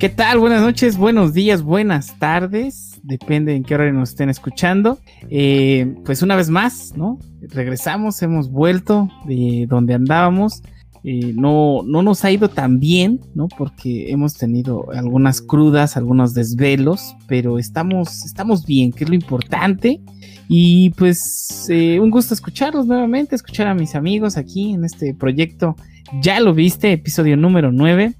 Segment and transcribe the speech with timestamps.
[0.00, 0.38] ¿Qué tal?
[0.38, 2.98] Buenas noches, buenos días, buenas tardes.
[3.02, 4.98] Depende en qué hora nos estén escuchando.
[5.28, 7.18] Eh, pues una vez más, ¿no?
[7.42, 10.62] Regresamos, hemos vuelto de donde andábamos.
[11.04, 13.48] Eh, no, no nos ha ido tan bien, ¿no?
[13.48, 20.00] Porque hemos tenido algunas crudas, algunos desvelos, pero estamos, estamos bien, que es lo importante.
[20.48, 25.76] Y pues eh, un gusto escucharlos nuevamente, escuchar a mis amigos aquí en este proyecto.
[26.18, 28.14] Ya lo viste, episodio número 9.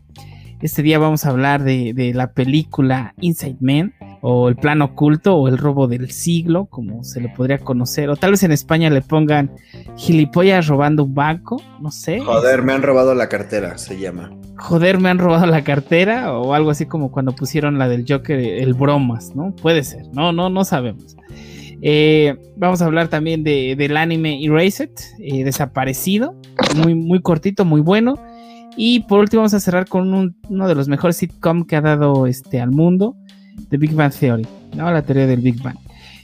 [0.62, 5.48] Este día vamos a hablar de, la película Inside Man, o El Plan Oculto, o
[5.48, 8.08] El Robo del Siglo, como se le podría conocer.
[8.08, 9.50] O tal vez en España le pongan
[9.96, 12.20] Gilipollas robando un banco, no sé.
[12.20, 14.30] Joder, me han robado la cartera, se llama.
[14.56, 18.38] Joder, me han robado la cartera, o algo así como cuando pusieron la del Joker,
[18.38, 19.52] el bromas, ¿no?
[19.56, 21.16] Puede ser, no, no, no sabemos.
[21.82, 26.34] Eh, vamos a hablar también de, del anime Erased, eh, desaparecido,
[26.76, 28.18] muy, muy cortito, muy bueno.
[28.76, 32.26] Y por último vamos a cerrar con uno de los mejores sitcom que ha dado
[32.26, 33.16] este al mundo,
[33.68, 34.46] The Big Bang Theory,
[34.76, 34.90] ¿no?
[34.90, 35.76] la teoría del Big Bang.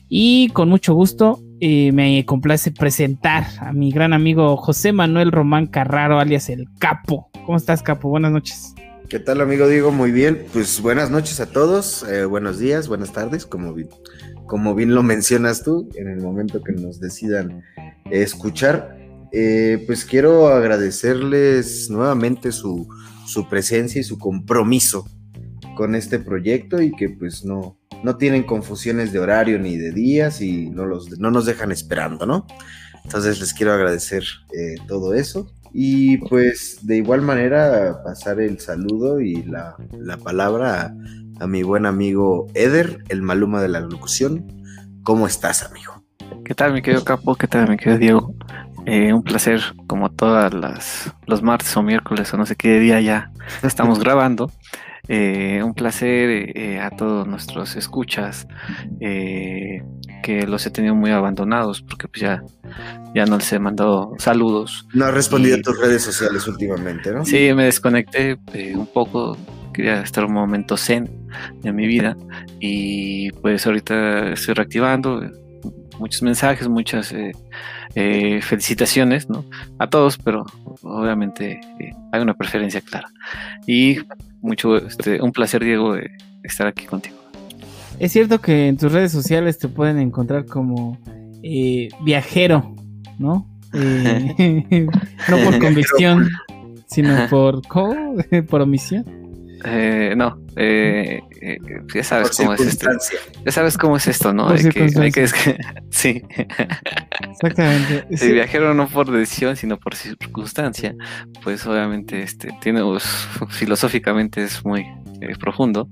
[0.09, 5.67] Y con mucho gusto eh, me complace presentar a mi gran amigo José Manuel Román
[5.67, 7.31] Carraro, alias El Capo.
[7.45, 8.09] ¿Cómo estás, Capo?
[8.09, 8.75] Buenas noches.
[9.09, 9.91] ¿Qué tal, amigo Diego?
[9.91, 10.47] Muy bien.
[10.53, 13.73] Pues buenas noches a todos, buenos días, buenas tardes, como,
[14.47, 17.63] como bien lo mencionas tú, en el momento que nos decidan
[18.11, 18.97] escuchar.
[19.33, 22.89] Eh, pues quiero agradecerles nuevamente su,
[23.51, 25.07] presencia y su compromiso
[25.77, 30.41] con este proyecto y que pues no, no tienen confusiones de horario ni de días
[30.41, 32.47] y no, los, no nos dejan esperando, ¿no?
[33.05, 39.21] Entonces les quiero agradecer eh, todo eso y pues de igual manera pasar el saludo
[39.21, 39.77] y la,
[40.25, 40.95] palabra a,
[41.41, 44.47] a, mi buen amigo Eder, el maluma de la locución.
[45.03, 46.05] ¿Cómo estás, amigo?
[46.45, 47.35] ¿Qué tal, mi querido Capo?
[47.35, 48.35] ¿Qué tal, mi querido Diego?
[48.87, 53.01] Eh, un placer, como todas las los martes o miércoles o no sé qué día
[53.01, 54.51] ya estamos grabando.
[55.09, 58.49] Eh, un placer eh, a todos nuestros escuchas
[59.01, 62.43] que los he tenido muy abandonados porque pues ya,
[63.15, 64.87] ya no les he mandado saludos.
[64.95, 67.25] No has respondido a tus redes sociales últimamente, ¿no?
[67.25, 68.37] Sí, me desconecté
[68.75, 69.37] un poco,
[69.77, 71.09] quería estar un momento zen
[71.63, 72.17] de mi vida
[72.61, 75.21] y pues ahorita estoy reactivando
[75.99, 77.15] muchos mensajes, muchas
[77.95, 79.45] eh, felicitaciones ¿no?
[79.79, 80.45] a todos, pero
[80.83, 83.09] obviamente eh, hay una preferencia clara.
[83.67, 83.99] Y
[84.41, 85.97] mucho, este, un placer, Diego,
[86.43, 87.17] estar aquí contigo.
[87.99, 90.99] Es cierto que en tus redes sociales te pueden encontrar como
[91.43, 92.75] eh, viajero,
[93.19, 93.47] ¿no?
[93.73, 96.29] no por convicción,
[96.87, 97.63] sino por,
[98.49, 99.26] por omisión.
[99.65, 101.59] Eh, no, eh, eh,
[101.95, 102.89] ya sabes cómo es esto.
[103.45, 104.55] Ya sabes cómo es esto, ¿no?
[105.91, 106.23] sí.
[107.31, 108.07] Exactamente.
[108.17, 110.95] Si viajero no por decisión, sino por circunstancia,
[111.43, 113.05] pues obviamente este tiene pues,
[113.51, 114.87] filosóficamente es muy
[115.39, 115.89] profundo,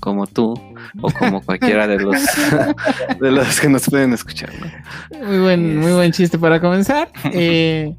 [0.00, 0.54] como tú
[1.00, 2.16] o como cualquiera de los
[3.20, 4.50] de los que nos pueden escuchar.
[5.24, 7.08] Muy buen, muy buen chiste para comenzar.
[7.32, 7.94] Eh,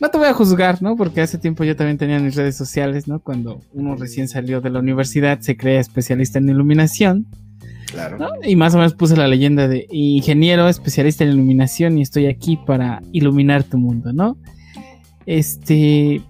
[0.00, 0.96] no te voy a juzgar, ¿no?
[0.96, 3.20] Porque hace tiempo yo también tenía mis redes sociales, ¿no?
[3.20, 7.26] Cuando uno recién salió de la universidad, se crea especialista en iluminación.
[7.92, 8.18] Claro.
[8.42, 12.56] Y más o menos puse la leyenda de ingeniero especialista en iluminación y estoy aquí
[12.56, 14.38] para iluminar tu mundo, ¿no?
[15.26, 16.22] Este.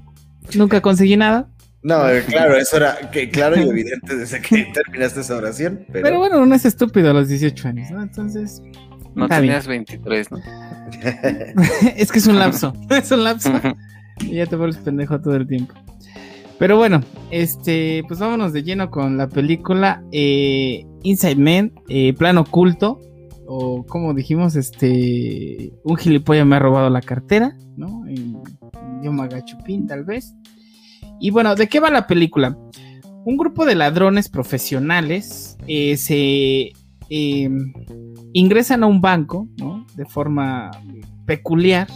[0.55, 1.49] Nunca conseguí nada.
[1.83, 5.87] No, eh, claro, eso era que, claro y evidente desde que terminaste esa oración.
[5.93, 6.03] Pero...
[6.03, 8.03] pero bueno, uno es estúpido a los 18 años, ¿no?
[8.03, 8.63] Entonces.
[9.15, 10.39] No tenías 23, ¿no?
[11.97, 12.73] es que es un lapso.
[12.91, 13.53] es un lapso.
[14.21, 15.75] y ya te vuelves pendejo todo el tiempo.
[16.59, 17.01] Pero bueno,
[17.31, 23.01] este, pues vámonos de lleno con la película eh, Inside Man, eh, Plan Oculto,
[23.47, 28.07] o como dijimos, este, un gilipollas me ha robado la cartera, ¿no?
[28.07, 28.43] En,
[29.01, 30.35] idioma gachupín, tal vez.
[31.19, 32.59] Y bueno, ¿de qué va la película?
[33.25, 36.73] Un grupo de ladrones profesionales eh, se
[37.11, 37.73] Em,
[38.33, 39.49] ingresan a un banco.
[39.97, 40.71] De forma
[41.27, 41.87] peculiar,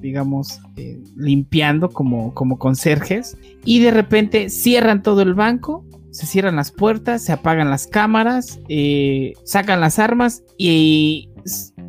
[0.00, 6.56] digamos, eh, limpiando como, como conserjes, y de repente cierran todo el banco, se cierran
[6.56, 11.30] las puertas, se apagan las cámaras, eh, sacan las armas y,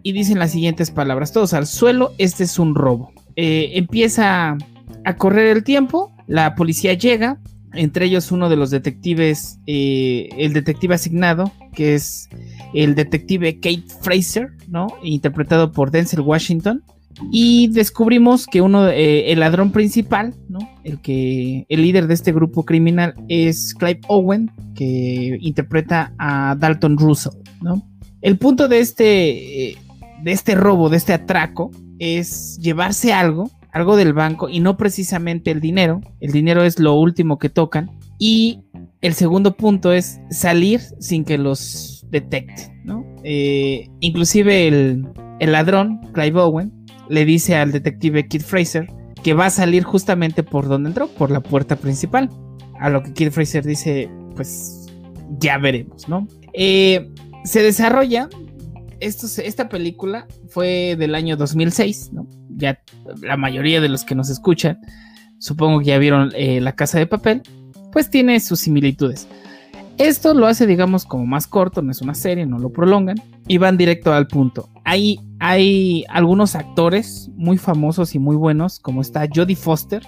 [0.03, 3.12] y, dicen las siguientes palabras, todos al suelo, este es un robo.
[3.36, 4.57] Eh, empieza
[5.03, 7.39] a correr el tiempo, la policía llega,
[7.73, 12.29] entre ellos uno de los detectives, el detective asignado, que es
[12.73, 14.87] el detective Kate Fraser, ¿no?
[15.03, 16.83] Interpretado por Denzel Washington.
[17.31, 20.59] Y descubrimos que uno, eh, el ladrón principal, ¿no?
[20.83, 26.97] El que, el líder de este grupo criminal es Clive Owen, que interpreta a Dalton
[26.97, 27.87] Russell, ¿no?
[28.21, 29.77] El punto de este, eh,
[30.23, 35.51] de este robo, de este atraco, es llevarse algo algo del banco y no precisamente
[35.51, 36.01] el dinero.
[36.19, 37.91] El dinero es lo último que tocan.
[38.19, 38.63] Y
[39.01, 43.06] el segundo punto es salir sin que los detecten, ¿no?
[43.24, 45.07] Eh, inclusive el,
[45.39, 46.74] el ladrón, Clive Owen,
[47.09, 48.88] le dice al detective Kid Fraser
[49.24, 52.29] que va a salir justamente por donde entró, por la puerta principal.
[52.79, 54.88] A lo que Kid Fraser dice, pues
[55.39, 56.27] ya veremos, ¿no?
[56.53, 57.12] Eh,
[57.44, 58.29] se desarrolla,
[58.99, 62.27] esto, esta película fue del año 2006, ¿no?
[62.49, 62.81] Ya
[63.21, 64.79] la mayoría de los que nos escuchan,
[65.39, 67.44] supongo que ya vieron eh, La Casa de Papel,
[67.91, 69.27] pues tiene sus similitudes.
[69.97, 73.17] Esto lo hace, digamos, como más corto, no es una serie, no lo prolongan
[73.47, 74.69] y van directo al punto.
[74.83, 80.03] Hay, hay algunos actores muy famosos y muy buenos, como está Jodie Foster,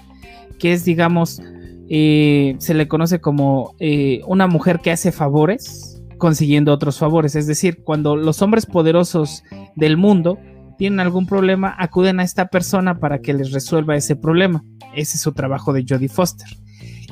[0.59, 1.42] que es, digamos,
[1.89, 5.88] eh, se le conoce como eh, una mujer que hace favores
[6.19, 7.36] consiguiendo otros favores.
[7.36, 9.44] Es decir, cuando los hombres poderosos
[9.75, 10.38] del mundo
[10.77, 14.63] tienen algún problema, acuden a esta persona para que les resuelva ese problema.
[14.95, 16.48] Ese es su trabajo de Jodie Foster.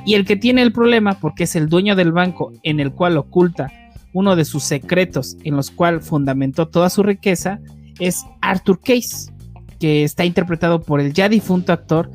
[0.05, 3.17] Y el que tiene el problema, porque es el dueño del banco en el cual
[3.17, 3.71] oculta
[4.13, 7.59] uno de sus secretos en los cuales fundamentó toda su riqueza,
[7.99, 9.33] es Arthur Case,
[9.79, 12.09] que está interpretado por el ya difunto actor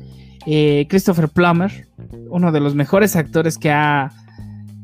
[0.45, 1.87] eh, Christopher Plummer,
[2.29, 4.11] uno de los mejores actores que ha,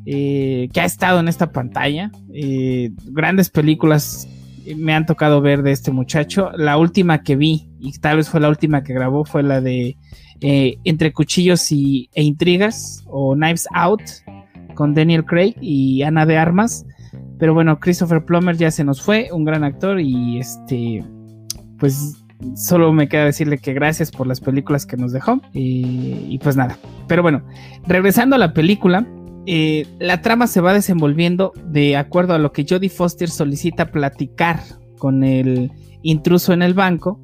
[0.05, 2.11] eh, que ha estado en esta pantalla.
[2.33, 4.27] Eh, grandes películas
[4.75, 6.51] me han tocado ver de este muchacho.
[6.55, 9.97] La última que vi, y tal vez fue la última que grabó, fue la de
[10.41, 14.01] eh, Entre Cuchillos y, e Intrigas o Knives Out
[14.75, 16.85] con Daniel Craig y Ana de Armas.
[17.37, 21.03] Pero bueno, Christopher Plummer ya se nos fue, un gran actor y este,
[21.77, 22.23] pues
[22.55, 26.77] solo me queda decirle que gracias por las películas que nos dejó y, pues nada.
[27.07, 27.43] Pero bueno,
[27.87, 29.07] regresando a la película,
[29.45, 34.61] eh, la trama se va desenvolviendo de acuerdo a lo que Jodie Foster solicita platicar
[34.97, 35.71] con el
[36.03, 37.19] intruso en el banco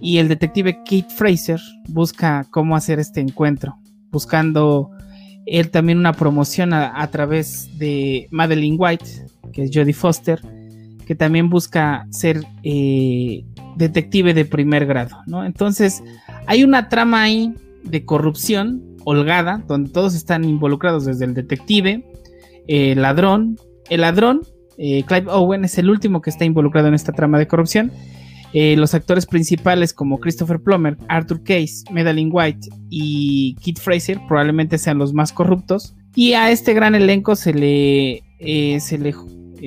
[0.00, 3.78] y el detective Kate Fraser busca cómo hacer este encuentro,
[4.10, 4.90] buscando
[5.46, 10.40] él también una promoción a, través de Madeline White, que es Jodie Foster,
[11.06, 13.44] que también busca ser eh,
[13.76, 15.44] detective de primer grado, ¿no?
[15.44, 16.02] Entonces,
[16.46, 22.04] hay una trama ahí de corrupción holgada, donde todos están involucrados, desde el detective,
[22.66, 23.56] el ladrón,
[23.88, 24.42] el ladrón,
[24.82, 27.92] eh, Clive Owen es el último que está involucrado en esta trama de corrupción,
[28.54, 34.78] eh, los actores principales como Christopher Plummer, Arthur Case, Madeline White y Kit Fraser probablemente
[34.78, 35.94] sean los más corruptos.
[36.14, 39.14] Y a este gran elenco se le, eh, se le,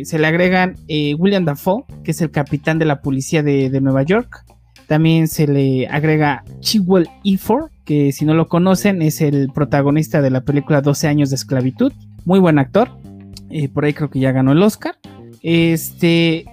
[0.03, 4.43] se le agregan William Dafoe, que es el capitán de la policía de, Nueva York.
[4.87, 10.29] También se le agrega Chiwell Efor, que si no lo conocen es el protagonista de
[10.29, 11.91] la película 12 años de esclavitud.
[12.25, 12.89] Muy buen actor.
[13.73, 14.95] por ahí creo que ya ganó el Oscar.
[15.41, 16.45] Este,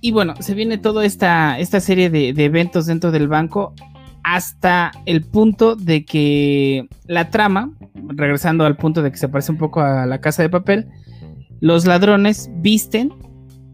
[0.00, 3.74] y bueno, se viene toda esta, esta serie de, eventos dentro del banco
[4.22, 7.72] hasta el punto de que la trama,
[8.08, 10.86] regresando al punto de que se parece un poco a la casa de papel,
[11.60, 13.12] los ladrones visten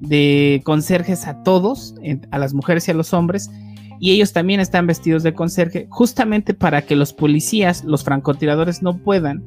[0.01, 1.95] de conserjes a todos,
[2.31, 3.51] a las mujeres y a los hombres,
[4.03, 8.99] y ellos también están vestidos de conserje, justamente para que los policías, los francotiradores, no
[8.99, 9.45] puedan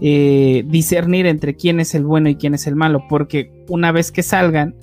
[0.00, 4.10] eh, discernir entre quién es el bueno y quién es el malo, porque una vez
[4.10, 4.74] que salgan,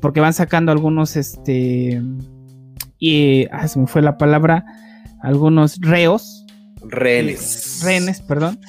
[0.00, 2.00] porque van sacando algunos, este,
[3.00, 4.64] y, ah, se me fue la palabra,
[5.22, 6.46] algunos reos.
[6.88, 7.80] Rehenes.
[7.82, 8.60] rehenes, perdón.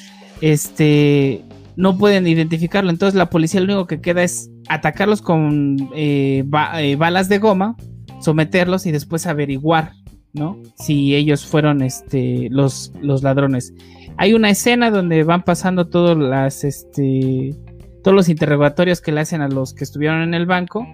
[0.41, 1.43] Este,
[1.75, 2.89] no pueden identificarlo.
[2.89, 6.43] Entonces la policía lo único que queda es atacarlos con eh,
[6.79, 7.77] eh, balas de goma,
[8.19, 9.93] someterlos y después averiguar,
[10.33, 10.61] ¿no?
[10.75, 13.73] Si ellos fueron este, los, los ladrones.
[14.17, 17.55] Hay una escena donde van pasando todos las, este,
[18.03, 20.87] todos los interrogatorios que le hacen a los que estuvieron en el banco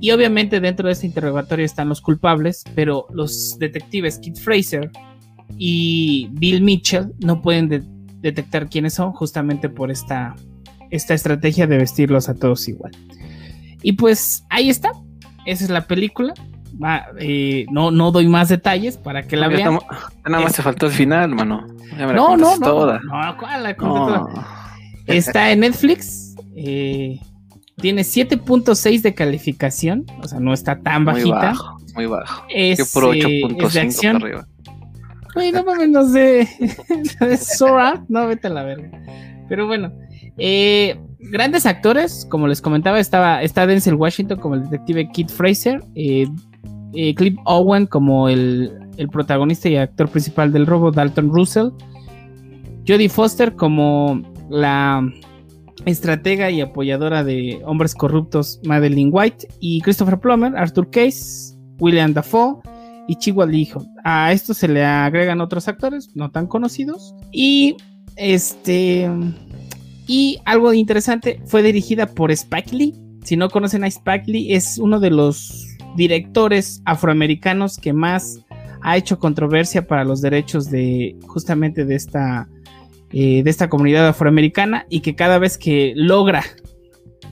[0.00, 4.90] y obviamente dentro de este interrogatorio están los culpables, pero los detectives Kit Fraser
[5.56, 7.68] y Bill Mitchell no pueden
[8.20, 10.34] detectar quiénes son justamente por esta,
[10.90, 12.92] esta estrategia de vestirlos a todos igual.
[13.82, 14.92] Y pues ahí está,
[15.46, 16.34] esa es la película.
[17.18, 19.78] Eh, no, no doy más detalles para que la vean.
[20.24, 21.66] nada más te faltó el final, mano.
[21.96, 23.76] no, no, no, no, ¿cuál?
[25.06, 26.34] Está en Netflix.
[26.56, 27.20] Eh,
[27.76, 31.24] tiene 7.6 de calificación, o sea, no está tan bajita.
[31.24, 32.46] Muy bajo, muy bajo.
[32.48, 34.46] Es, Yo por 8.5 para arriba.
[35.34, 36.48] Uy, no mames, no sé.
[37.38, 38.90] Sora, no, vete a la verga.
[39.48, 39.92] Pero bueno,
[40.38, 45.82] eh, grandes actores, como les comentaba, estaba, está Denzel Washington como el detective Kit Fraser,
[45.96, 46.26] eh,
[46.94, 51.68] eh, Cliff Owen como el, el, protagonista y actor principal del robo, Dalton Russell,
[52.86, 55.06] Jodie Foster como la
[55.86, 62.60] estratega y apoyadora de hombres corruptos Madeline White y Christopher Plummer, Arthur Case, William Dafoe,
[63.06, 63.52] y Chihuahua
[64.04, 67.14] A esto se le agregan otros actores no tan conocidos.
[67.32, 67.76] Y
[68.16, 69.10] este
[70.06, 72.94] y algo interesante fue dirigida por Spike Lee.
[73.24, 75.63] Si no conocen a Spike Lee es uno de los
[75.96, 78.40] directores afroamericanos que más
[78.82, 82.48] ha hecho controversia para los derechos de justamente de esta
[83.12, 86.42] eh, de esta comunidad afroamericana y que cada vez que logra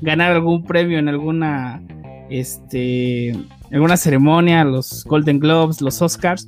[0.01, 1.83] ganar algún premio en alguna
[2.31, 3.35] este
[3.73, 6.47] alguna ceremonia, los Golden Globes, los Oscars,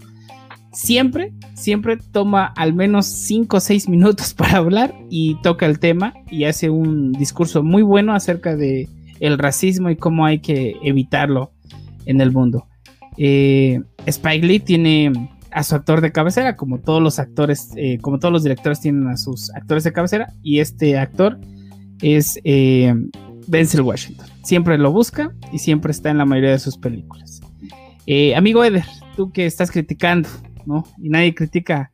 [0.72, 6.14] siempre, siempre toma al menos 5 o 6 minutos para hablar y toca el tema
[6.30, 8.88] y hace un discurso muy bueno acerca de
[9.20, 11.53] el racismo y cómo hay que evitarlo
[12.06, 12.66] en el mundo.
[13.16, 15.12] Eh, Spike Lee tiene
[15.50, 19.06] a su actor de cabecera, como todos los actores, eh, como todos los directores tienen
[19.06, 21.38] a sus actores de cabecera, y este actor
[22.02, 22.92] es eh,
[23.46, 24.26] Denzel Washington.
[24.42, 27.40] Siempre lo busca y siempre está en la mayoría de sus películas.
[28.06, 28.84] Eh, amigo Eder,
[29.16, 30.28] tú que estás criticando,
[30.66, 30.84] ¿no?
[30.98, 31.92] Y nadie critica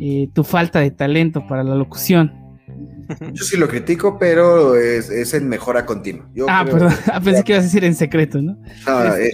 [0.00, 2.32] eh, tu falta de talento para la locución.
[3.32, 6.28] Yo sí lo critico, pero es, en mejora continua.
[6.48, 6.92] ah, perdón,
[7.24, 8.58] pensé que ibas a decir en secreto, ¿no?
[9.18, 9.30] Eh,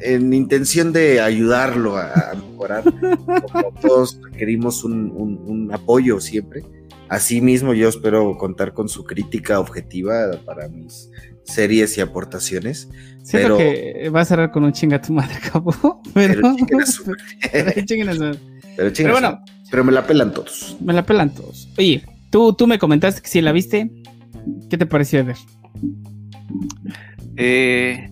[0.00, 6.62] en, intención de ayudarlo a, mejorar, como todos requerimos un apoyo siempre.
[7.08, 11.10] Asimismo, yo espero contar con su crítica objetiva para mis
[11.44, 12.88] series y aportaciones.
[13.22, 16.02] Siento pero, que va a cerrar con un chinga tu madre, cabo.
[16.12, 17.74] Pero, pero,
[18.94, 20.76] pero, bueno, pero me la pelan todos.
[20.80, 21.68] Me la pelan todos.
[21.78, 23.90] Oye, tú, tú me comentaste que si la viste.
[24.70, 25.36] ¿Qué te pareció ver?
[27.36, 28.10] Eh,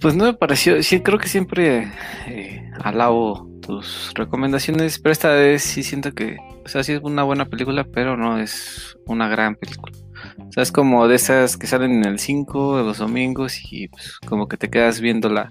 [0.00, 0.82] pues no me pareció.
[0.82, 1.92] Sí, creo que siempre
[2.26, 7.22] eh, alabo tus recomendaciones, pero esta vez sí siento que, o sea, sí es una
[7.22, 9.96] buena película, pero no es una gran película.
[10.38, 13.88] O sea, es como de esas que salen en el 5 de los domingos y
[13.88, 15.50] pues como que te quedas viéndola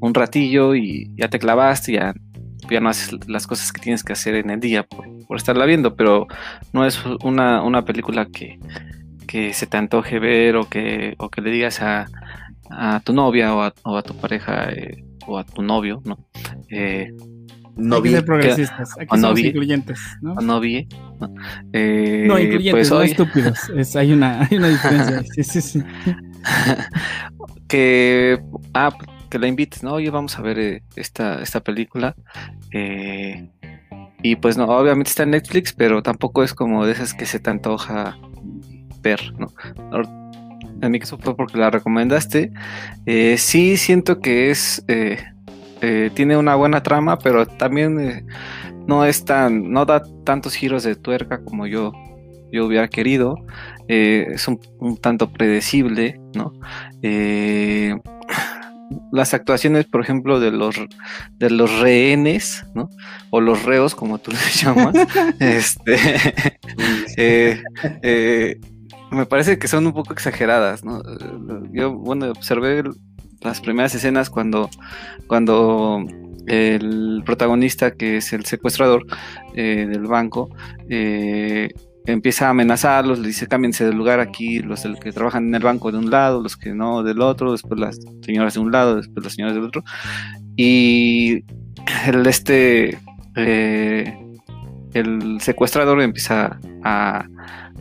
[0.00, 2.14] un ratillo y ya te clavaste, ya,
[2.70, 5.96] ya no haces las cosas que tienes que hacer en el día por, estarla viendo,
[5.96, 6.26] pero
[6.72, 8.58] no es una, una película que,
[9.26, 12.06] que se te antoje ver o que, o que le digas a,
[12.70, 16.18] a tu novia o a, o a tu pareja eh, o a tu novio, ¿no?
[16.70, 17.12] Eh,
[17.76, 18.18] no vi.
[18.22, 20.34] progresistas, aquí somos incluyentes, ¿no?
[20.36, 20.88] No vi.
[21.20, 21.34] No,
[21.72, 23.58] eh, no incluyentes, pues no estúpidos.
[23.96, 25.22] hay, una, hay una diferencia.
[25.34, 25.82] sí, sí, sí.
[27.68, 28.40] que,
[28.72, 28.96] ah,
[29.26, 29.94] que la invites, ¿no?
[29.94, 32.14] Oye, vamos a ver eh, esta, esta película.
[32.72, 33.48] Eh,
[34.22, 37.38] y pues no, obviamente está en Netflix, pero tampoco es como de esas que se
[37.38, 38.18] te antoja
[39.02, 39.52] ver, ¿no?
[40.82, 42.52] En mi caso fue porque la recomendaste.
[43.06, 44.84] Eh, sí siento que es
[45.82, 48.24] eh, tiene una buena trama, pero también eh,
[48.86, 51.92] no es tan, no da tantos giros de tuerca como yo,
[52.50, 53.36] yo hubiera querido.
[53.88, 54.58] Eh, es un,
[55.00, 56.52] tanto predecible, ¿no?
[59.12, 60.76] Las actuaciones, por ejemplo, de los
[61.38, 62.88] de los rehenes, ¿no?
[63.30, 64.94] O los reos, como tú les llamas,
[65.40, 67.62] este,
[69.10, 71.02] me parece que son un poco exageradas, ¿no?
[71.72, 72.82] Yo, bueno, observé
[73.40, 74.70] las primeras escenas cuando,
[75.26, 76.04] cuando
[76.46, 79.04] el protagonista, que es el secuestrador
[79.54, 80.50] eh, del banco,
[80.88, 81.70] eh,
[82.06, 85.92] empieza a amenazarlos, le dice cámbiense de lugar aquí, los que trabajan en el banco
[85.92, 89.24] de un lado, los que no del otro, después las señoras de un lado, después
[89.24, 89.84] las señoras del otro.
[90.56, 91.44] Y
[92.06, 92.98] el este
[93.36, 94.18] eh,
[94.94, 97.26] el secuestrador empieza a,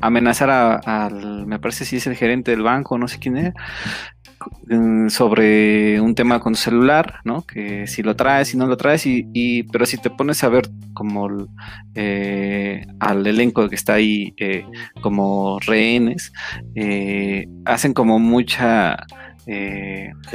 [0.02, 0.50] amenazar
[0.86, 3.54] al, me parece si es el gerente del banco, no sé quién es,
[4.68, 7.46] Mm, sobre un tema con celular, ¿no?
[7.46, 10.70] Que si lo traes, si no lo traes, y, pero si te pones a ver
[10.94, 11.30] como
[11.94, 14.66] eh, al elenco que está ahí eh,
[15.02, 16.32] como rehenes,
[16.76, 18.98] eh, hacen como mucha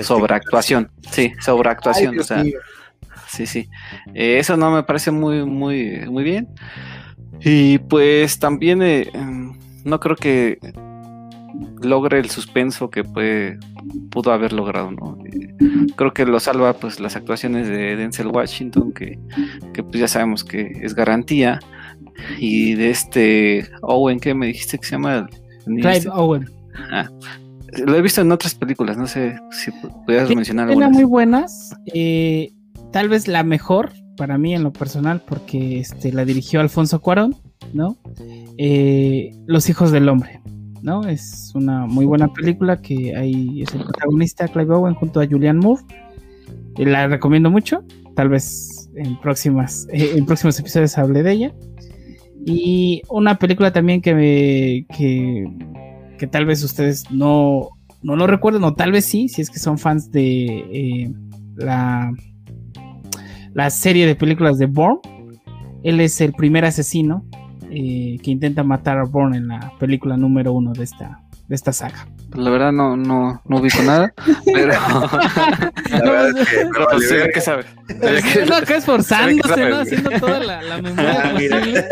[0.01, 2.45] sobreactuación, sí, sobreactuación, o sea,
[3.27, 3.69] sí, sí,
[4.15, 6.49] eso no me parece muy, muy, muy bien.
[7.43, 8.81] Y pues también
[9.85, 10.59] no creo que
[11.81, 13.59] logre el suspenso que puede,
[14.11, 15.19] pudo haber logrado, ¿no?
[15.25, 15.55] Eh,
[15.97, 19.19] creo que lo salva pues las actuaciones de Denzel Washington, que,
[19.75, 21.61] pues ya sabemos que es garantía,
[22.39, 25.29] y de este Owen, que me dijiste que se llama?
[25.65, 26.51] Clive Owen.
[26.91, 27.09] Ah,
[27.87, 29.71] lo he visto en otras películas, no sé si
[30.05, 30.91] pudieras mencionar algunas.
[30.91, 32.53] muy buenas, eh,
[32.93, 37.37] tal vez la mejor para mí en lo personal, porque este, la dirigió Alfonso Cuarón,
[37.73, 37.97] ¿no?
[38.59, 40.43] Eh, Los hijos del hombre.
[40.83, 41.09] ¿no?
[41.09, 45.57] Es una muy buena película que ahí es el protagonista Clive Owen junto a Julian
[45.57, 45.83] Moore.
[46.77, 47.83] Eh, la recomiendo mucho.
[48.15, 51.55] Tal vez en próximas eh, en próximos episodios hable de ella.
[52.45, 55.47] Y una película también que me que,
[56.19, 57.71] que tal vez ustedes no
[58.03, 61.11] no lo recuerden o tal vez sí, si es que son fans de
[61.57, 62.13] la,
[63.55, 65.01] la serie de películas de Bourne.
[65.83, 67.25] Él es el primer asesino
[67.71, 71.20] eh, que intenta matar a Bourne en la película número uno de esta,
[71.51, 72.07] de esta saga.
[72.31, 74.15] Pues la verdad no, no, no ubico nada,
[74.45, 74.69] pero...
[74.69, 77.65] la verdad es que, pero no, sé qué sabe.
[78.45, 79.81] Uno acá esforzándose, ¿no?
[79.81, 81.83] Haciendo toda la, la memoria ah, posible.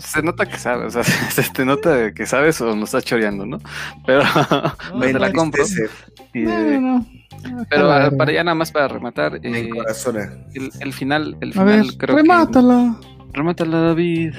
[0.00, 3.46] se nota que sabes, o sea, se te nota que sabes o nos estás choreando,
[3.46, 3.60] ¿no?
[4.04, 4.24] Pero
[4.92, 5.62] no, te la compro.
[6.32, 7.06] Y, no, no.
[7.70, 12.16] Pero para ya nada más para rematar, eh, el, el, final, el final ver, creo
[12.16, 12.96] remátala.
[13.00, 14.34] que remátala David.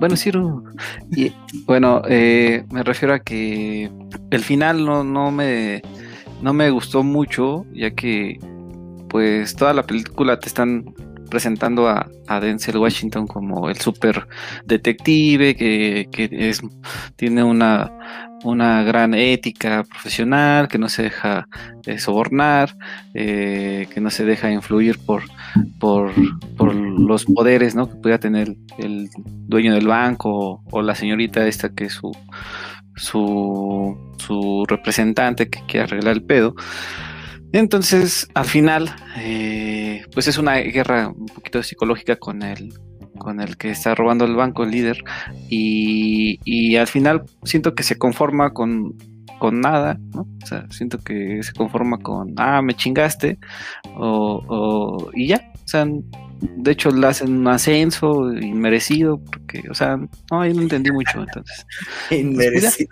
[0.00, 0.64] Bueno, Ciro.
[1.10, 1.32] Y
[1.66, 3.90] bueno, eh, me refiero a que
[4.30, 5.82] el final no, no me
[6.40, 8.38] no me gustó mucho, ya que
[9.08, 10.94] pues toda la película te están
[11.30, 12.08] presentando a,
[12.40, 14.26] Denzel Washington como el super
[14.64, 16.60] detective que, es,
[17.16, 21.48] tiene una, una, gran ética profesional, que no se deja
[21.86, 22.76] eh, sobornar,
[23.14, 25.22] eh, que no se deja influir por,
[25.78, 26.12] por,
[26.66, 27.88] los poderes ¿no?
[27.88, 32.12] que pueda tener el dueño del banco o, la señorita esta que es su,
[32.96, 36.54] su, su representante que quiere arreglar el pedo.
[37.52, 42.74] Entonces, al final, eh, pues es una guerra un poquito psicológica con el,
[43.26, 45.02] con el que está robando el banco, el líder,
[45.50, 48.94] y, al final siento que se conforma con,
[49.40, 50.28] con nada, ¿no?
[50.44, 53.40] O sea, siento que se conforma con, ah, me chingaste,
[53.96, 55.88] o, y ya, o sea,
[56.40, 61.18] de hecho le hacen un ascenso inmerecido, porque, o sea, no, ahí no entendí mucho,
[61.18, 61.66] entonces.
[62.08, 62.90] Pues, inmerecido.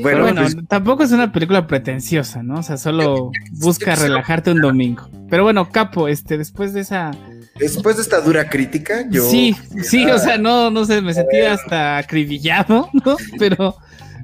[0.00, 2.58] Bueno, pues, tampoco es una película pretenciosa, ¿no?
[2.58, 5.08] O sea, solo busca relajarte un domingo.
[5.30, 7.12] Pero bueno, Capo, este, después de esa.
[7.58, 9.28] Después de esta dura crítica, yo.
[9.30, 13.16] Sí, sí, o sea, no, no sé, me sentí hasta acribillado, ¿no?
[13.38, 13.76] Pero,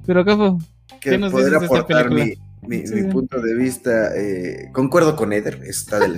[0.07, 0.59] pero Capo,
[1.01, 5.33] ¿qué nos poder dices aportar de esta mi, mi, punto de vista, eh, concuerdo con
[5.33, 6.17] Eder, está de la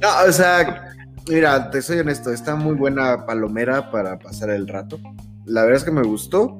[0.00, 0.94] No, o sea,
[1.28, 4.98] mira, te soy honesto, está muy buena palomera para pasar el rato.
[5.44, 6.58] La verdad es que me gustó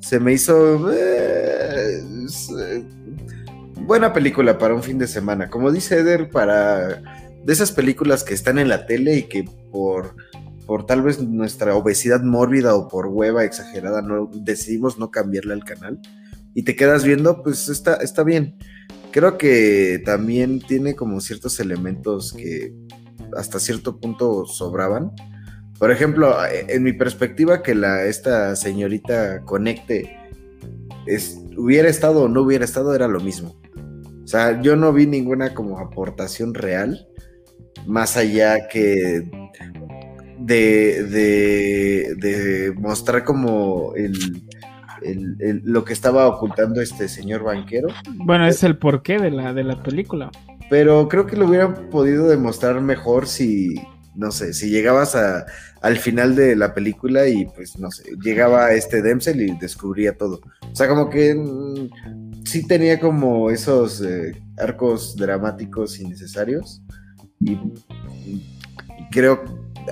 [0.00, 2.00] se me hizo eh,
[2.60, 2.84] eh,
[3.80, 5.50] buena película para un fin de semana.
[5.50, 7.02] Como dice Eder, para
[7.46, 10.16] de esas películas que están en la tele y que por,
[10.66, 15.64] por tal vez nuestra obesidad mórbida o por hueva exagerada no decidimos no cambiarle al
[15.64, 16.00] canal
[16.54, 18.56] y te quedas viendo, pues está, está bien.
[19.12, 22.74] Creo que también tiene como ciertos elementos que
[23.36, 25.12] hasta cierto punto sobraban
[25.78, 30.16] por ejemplo, en mi perspectiva, que la, esta señorita conecte
[31.56, 33.60] hubiera estado o no hubiera estado, era lo mismo.
[34.24, 37.06] O sea, yo no vi ninguna como aportación real,
[37.86, 39.28] más allá que
[40.38, 41.04] de,
[42.16, 44.42] de, mostrar como el,
[45.64, 47.88] lo que estaba ocultando este señor banquero.
[48.14, 50.30] Bueno, es el porqué de la, de la película.
[50.68, 53.74] Pero creo que lo hubieran podido demostrar mejor si,
[54.14, 55.46] no sé, si llegabas a,
[55.80, 60.40] al final de la película y pues no sé, llegaba este Dempsey y descubría todo.
[60.72, 66.82] O sea, como que mm, sí tenía como esos eh, arcos dramáticos innecesarios
[67.40, 67.58] y,
[69.10, 69.44] creo,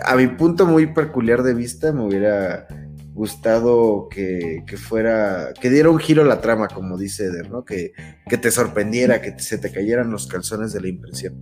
[0.05, 2.67] a mi punto muy peculiar de vista, me hubiera
[3.13, 7.65] gustado que, fuera, que diera un giro a la trama, como dice Eder, ¿no?
[7.65, 7.93] Que,
[8.29, 11.41] que te sorprendiera, que se te cayeran los calzones de la impresión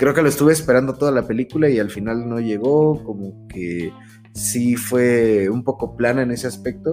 [0.00, 3.92] creo que lo estuve esperando toda la película y al final no llegó, como que
[4.32, 6.92] sí fue un poco plana en ese aspecto,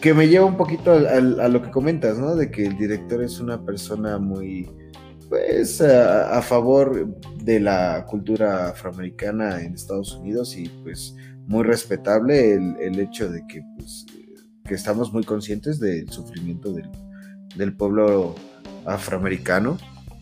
[0.00, 2.36] que me lleva un poquito a, lo que comentas, ¿no?
[2.36, 4.70] De que el director es una persona muy,
[5.30, 11.14] pues, a, favor de la cultura afroamericana en Estados Unidos y pues
[11.46, 14.06] muy respetable el, hecho de que, pues,
[14.64, 16.90] que estamos muy conscientes del sufrimiento del,
[17.56, 18.34] del pueblo
[18.84, 19.78] afroamericano.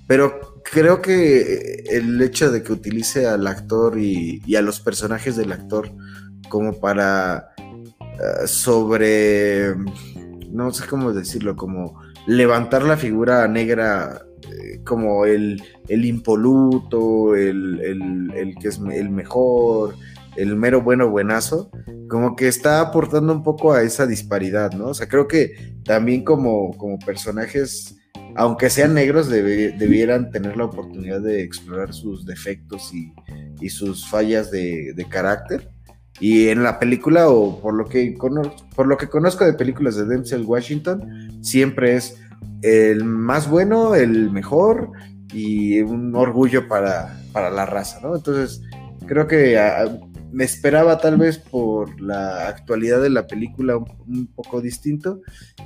[0.06, 5.52] Pero creo que el hecho de que utilice al actor y, a los personajes del
[5.52, 5.90] actor
[6.50, 7.48] como para
[8.00, 9.74] eh, sobre,
[10.50, 14.27] no sé cómo decirlo, como levantar la figura negra
[14.84, 17.80] como el, impoluto, el,
[18.34, 19.94] el, que es el mejor,
[20.36, 21.70] el mero bueno buenazo,
[22.08, 24.88] como que está aportando un poco a esa disparidad, ¿no?
[24.88, 27.98] O sea, creo que también como, como personajes
[28.38, 35.06] aunque sean negros, debieran tener la oportunidad de explorar sus defectos y, sus fallas de,
[35.08, 35.68] carácter.
[36.20, 38.16] Y en la película, o por lo, que
[38.76, 42.16] por lo que conozco de películas de Denzel Washington, siempre es
[42.62, 44.90] el más bueno, el mejor
[45.32, 48.16] y un orgullo para, la raza, ¿no?
[48.16, 48.62] Entonces,
[49.06, 49.56] creo que
[50.32, 55.22] me esperaba tal vez por la actualidad de la película un, poco distinto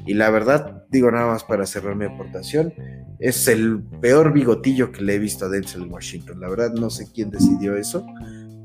[0.07, 2.73] y la verdad, digo nada más para cerrar mi aportación,
[3.19, 6.41] es el peor bigotillo que le he visto a Denzel Washington.
[6.41, 8.05] La verdad no sé quién decidió eso,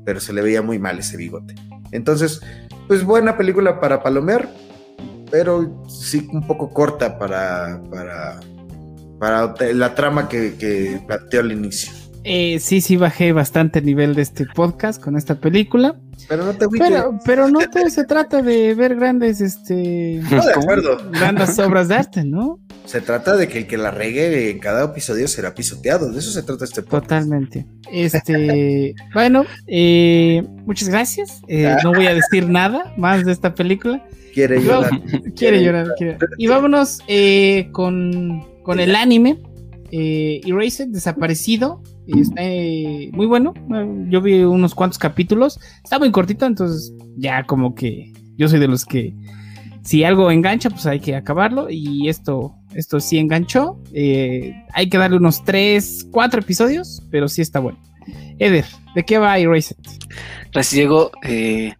[0.04, 1.54] pero se le veía muy mal ese bigote.
[1.92, 2.40] Entonces,
[2.86, 4.48] pues buena película para palomear,
[5.30, 8.40] pero sí un poco corta para, para,
[9.18, 11.92] para la trama que, que planteó al inicio.
[12.24, 15.96] Eh, sí, sí bajé bastante el nivel de este podcast con esta película.
[16.28, 20.52] Pero no te pero, pero no todo se trata de ver grandes, este, no, de
[20.52, 20.98] acuerdo.
[21.10, 22.60] grandes obras de arte, ¿no?
[22.84, 26.10] Se trata de que el que la regue en cada episodio será pisoteado.
[26.10, 27.04] De eso se trata este podcast.
[27.04, 27.66] Totalmente.
[27.92, 31.42] Este, bueno, eh, muchas gracias.
[31.48, 34.02] Eh, no voy a decir nada más de esta película.
[34.32, 34.90] Quiere llorar.
[35.36, 35.88] quiere llorar.
[36.38, 37.00] Y vámonos
[37.72, 39.38] con, con el anime.
[39.90, 41.82] Erased, desaparecido.
[42.06, 43.54] Está eh, muy bueno.
[44.08, 45.60] Yo vi unos cuantos capítulos.
[45.82, 49.14] Está muy cortito, entonces ya como que yo soy de los que
[49.82, 51.68] si algo engancha, pues hay que acabarlo.
[51.70, 53.80] Y esto, esto sí enganchó.
[53.92, 57.78] Eh, hay que darle unos 3, 4 episodios, pero sí está bueno.
[58.38, 59.76] Eder, ¿de qué va Erased?
[60.52, 61.10] Gracias, Diego.
[61.22, 61.74] Eh,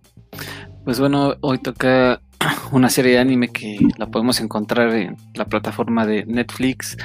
[0.84, 2.22] pues bueno, hoy toca
[2.72, 6.96] una serie de anime que la podemos encontrar en la plataforma de Netflix,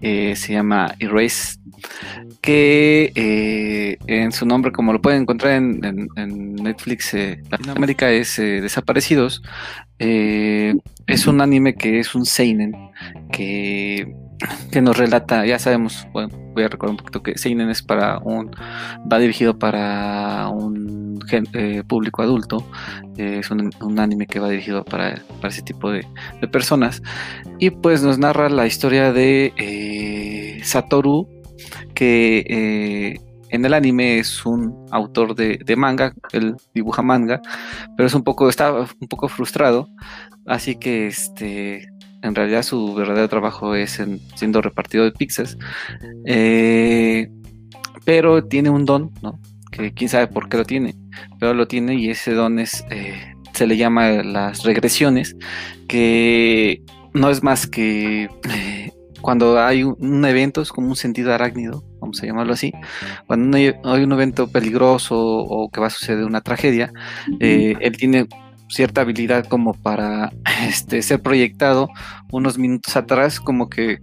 [0.00, 1.58] eh, se llama Erase,
[2.40, 6.08] que eh, en su nombre, como lo pueden encontrar en,
[6.62, 9.42] Netflix eh, Latinoamérica, es Desaparecidos.
[9.98, 12.72] es un anime que es un seinen
[13.30, 14.14] que
[14.70, 18.50] que nos relata, ya sabemos, voy a recordar un poquito que Seinen es para un,
[19.10, 21.11] va dirigido para un
[21.52, 22.66] eh, público adulto,
[23.16, 26.06] eh, es un, anime que va dirigido para, ese tipo de,
[26.50, 27.02] personas,
[27.58, 31.28] y pues nos narra la historia de eh, Satoru,
[31.94, 33.16] que
[33.50, 37.40] en el anime es un autor de, de, manga, él dibuja manga,
[37.96, 39.88] pero es un poco, está un poco frustrado,
[40.46, 41.88] así que este
[42.22, 44.00] en realidad su verdadero trabajo es
[44.36, 45.58] siendo repartido de pizzas.
[48.04, 49.38] Pero tiene un don, ¿no?
[49.72, 50.94] Que quién sabe por qué lo tiene,
[51.40, 55.34] pero lo tiene y ese don es, eh, se le llama las regresiones,
[55.88, 56.82] que
[57.14, 62.22] no es más que eh, cuando hay un, evento, es como un sentido arácnido, vamos
[62.22, 62.72] a llamarlo así,
[63.26, 66.92] cuando hay, un evento peligroso o que va a suceder una tragedia,
[67.40, 68.26] él tiene
[68.72, 70.32] cierta habilidad como para
[70.66, 71.88] este, ser proyectado
[72.30, 73.98] unos minutos atrás, como que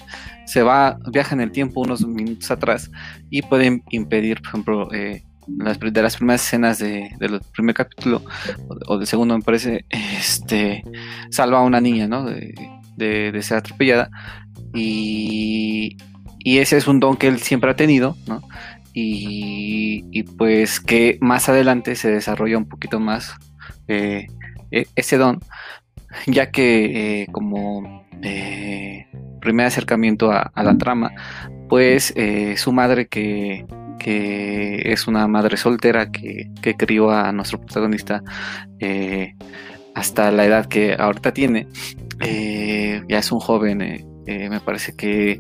[0.46, 2.92] se va, viaja en el tiempo unos minutos atrás
[3.30, 5.24] y puede impedir, por ejemplo, eh,
[5.58, 8.24] las, de las primeras escenas de, del primer capítulo
[8.88, 10.84] o, del segundo, me parece, este,
[11.30, 12.26] salva a una niña, ¿no?
[12.26, 12.54] De,
[12.98, 14.10] de, ser atropellada
[14.74, 15.98] y,
[16.40, 18.42] y, ese es un don que él siempre ha tenido, ¿no?
[18.94, 23.36] Y, y pues que más adelante se desarrolla un poquito más
[23.90, 24.28] eh,
[24.72, 25.40] e, ese don,
[26.28, 29.08] ya que eh, como eh,
[29.42, 31.12] primer acercamiento a, la trama,
[31.70, 32.14] pues
[32.56, 33.66] su madre que,
[34.06, 38.24] es una madre soltera que, crió a nuestro protagonista
[39.96, 41.68] hasta la edad que ahorita tiene,
[42.20, 43.78] ya es un joven,
[44.26, 45.40] me parece que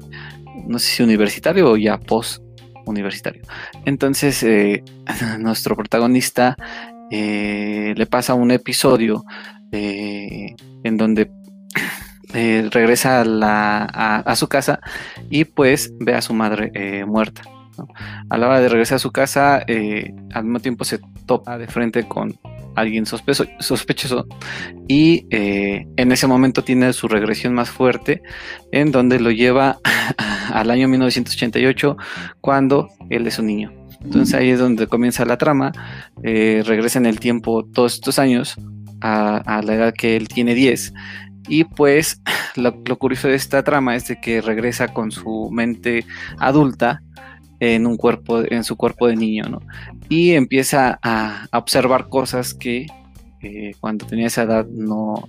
[0.67, 2.41] no sé si universitario o ya post
[2.85, 3.43] universitario.
[3.85, 4.45] Entonces,
[5.39, 6.55] nuestro protagonista
[7.11, 9.25] eh, le pasa un episodio
[9.71, 11.31] eh, en donde
[12.33, 14.79] eh, regresa a, su casa
[15.29, 17.41] y pues ve a su madre muerta.
[18.29, 19.63] A la hora de regresar a su casa,
[20.33, 22.37] al mismo tiempo se topa de frente con
[22.75, 24.27] alguien sospechoso
[24.87, 28.21] y en ese momento tiene su regresión más fuerte
[28.71, 29.79] en donde lo lleva
[30.53, 31.97] al año 1988
[32.41, 33.79] cuando él es un niño.
[34.03, 35.71] Entonces ahí es donde comienza la trama.
[36.23, 38.55] Eh, regresa en el tiempo todos estos años
[39.01, 40.93] a, la edad que él tiene 10.
[41.47, 42.21] Y pues
[42.55, 46.05] lo, curioso de esta trama es de que regresa con su mente
[46.37, 47.01] adulta
[47.59, 49.61] en un cuerpo, en su cuerpo de niño, ¿no?
[50.09, 52.87] Y empieza a, observar cosas que
[53.41, 55.23] eh, cuando tenía esa edad no,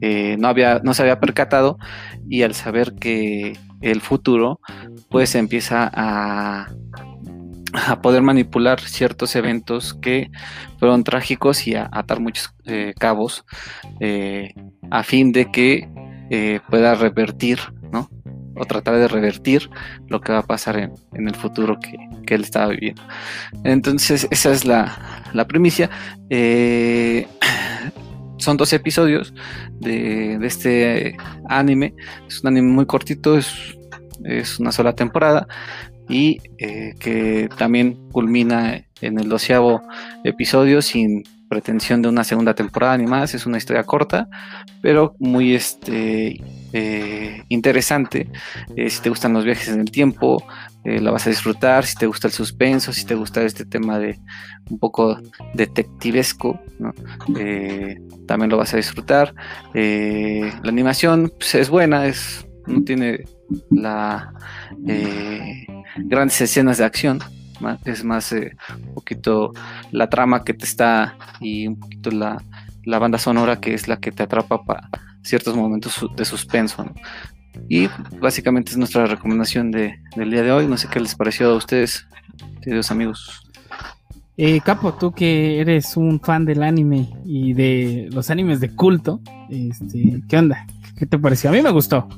[0.00, 1.78] eh, no, había, no se había percatado
[2.28, 4.60] y al saber que el futuro
[5.10, 6.68] pues empieza a,
[7.72, 10.30] a poder manipular ciertos eventos que
[10.78, 13.44] fueron trágicos y a atar muchos eh, cabos
[14.00, 14.54] eh,
[14.90, 15.88] a fin de que
[16.30, 17.58] eh, pueda revertir.
[18.56, 19.70] O tratar de revertir
[20.08, 20.92] lo que va a pasar en,
[21.28, 21.96] el futuro que,
[22.34, 23.02] él estaba viviendo.
[23.64, 25.90] Entonces, esa es la, la primicia.
[28.36, 29.34] son dos episodios
[29.80, 31.16] de, de, este
[31.48, 31.94] anime.
[32.28, 33.52] Es un anime muy cortito, es,
[34.24, 35.46] es una sola temporada
[36.10, 39.80] y eh, que también culmina en el doceavo
[40.24, 43.34] episodio sin pretensión de una segunda temporada ni más.
[43.34, 44.28] Es una historia corta,
[44.82, 48.30] pero muy este, eh, interesante.
[48.76, 50.44] Eh, si te gustan los viajes en el tiempo,
[50.84, 51.84] eh, la vas a disfrutar.
[51.84, 54.18] Si te gusta el suspenso, si te gusta este tema de
[54.70, 55.18] un poco
[55.54, 56.60] detectivesco,
[58.26, 59.34] también lo vas a disfrutar.
[59.74, 63.24] la animación pues, es buena, es, no tiene
[63.70, 64.32] la
[65.96, 67.20] grandes escenas de acción
[67.84, 69.52] es más un poquito
[69.90, 72.42] la trama que te está y un poquito la,
[72.98, 74.88] banda sonora que es la que te atrapa para
[75.22, 76.84] ciertos momentos de suspenso.
[77.68, 77.88] Y
[78.20, 80.66] básicamente es nuestra recomendación de, del día de hoy.
[80.66, 82.06] No sé qué les pareció a ustedes,
[82.62, 83.42] queridos amigos.
[84.36, 89.20] Eh, Capo, tú que eres un fan del anime y de los animes de culto,
[89.50, 90.66] este, ¿qué onda?
[90.96, 91.50] ¿Qué te pareció?
[91.50, 92.08] A mí me gustó.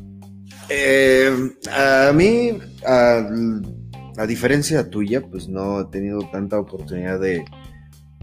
[0.69, 1.31] Eh,
[1.73, 2.51] a mí,
[2.87, 7.45] a diferencia tuya, pues no he tenido tanta oportunidad de,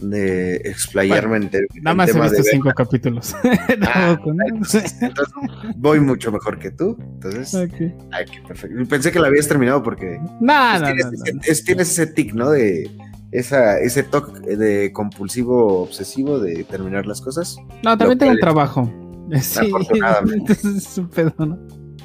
[0.02, 3.36] de explayarme en, Nada más he visto cinco capítulos.
[3.82, 4.18] Ah,
[5.78, 6.98] voy mucho mejor que tú.
[7.00, 8.78] Entonces, ay, qué perfecto.
[8.88, 10.94] Pensé que la habías terminado porque nada,
[11.44, 12.52] pues, tienes, ese tic, ¿no?
[12.52, 12.90] De
[13.32, 17.58] esa, ese toque de compulsivo obsesivo de terminar las cosas.
[17.84, 18.92] No, también tengo un trabajo.
[19.42, 20.54] Sí, afortunadamente.
[20.78, 21.60] es un pedo, ¿no?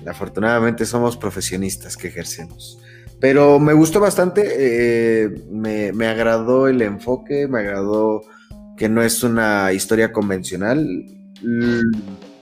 [0.07, 2.79] Afortunadamente somos profesionistas que ejercemos.
[3.21, 8.23] Pero me gustó bastante, eh, me, agradó el enfoque, me agradó
[8.77, 11.07] que no es una historia convencional.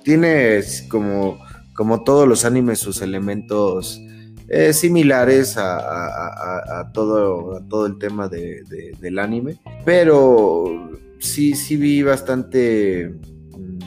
[0.02, 1.38] Tiene como,
[1.74, 4.00] como todos los animes sus elementos
[4.48, 13.14] eh, similares a, todo, todo el tema del anime, pero sí, sí vi bastante
[13.56, 13.78] mm,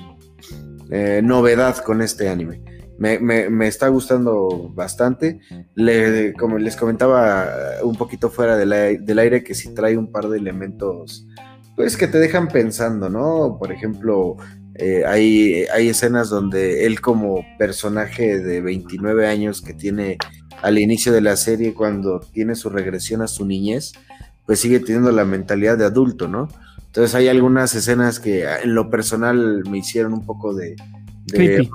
[0.91, 2.63] eh, novedad con este anime
[2.97, 5.39] me, me, está gustando bastante.
[5.75, 7.47] Le, como les comentaba
[7.83, 11.27] un poquito fuera del aire, que si trae un par de elementos,
[11.75, 13.57] pues que te dejan pensando, ¿no?
[13.59, 14.37] Por ejemplo,
[14.75, 20.17] eh, hay, hay escenas donde él como personaje de 29 años que tiene
[20.61, 23.93] al inicio de la serie, cuando tiene su regresión a su niñez,
[24.45, 26.47] pues sigue teniendo la mentalidad de adulto, ¿no?
[26.85, 30.77] Entonces hay algunas escenas que en lo personal me hicieron un poco de,
[31.27, 31.69] Creepy,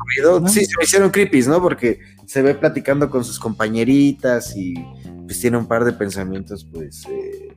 [0.46, 1.60] Sí, se me hicieron creepy, ¿no?
[1.60, 4.74] Porque se ve platicando con sus compañeritas y
[5.24, 7.56] pues tiene un par de pensamientos, pues, eh,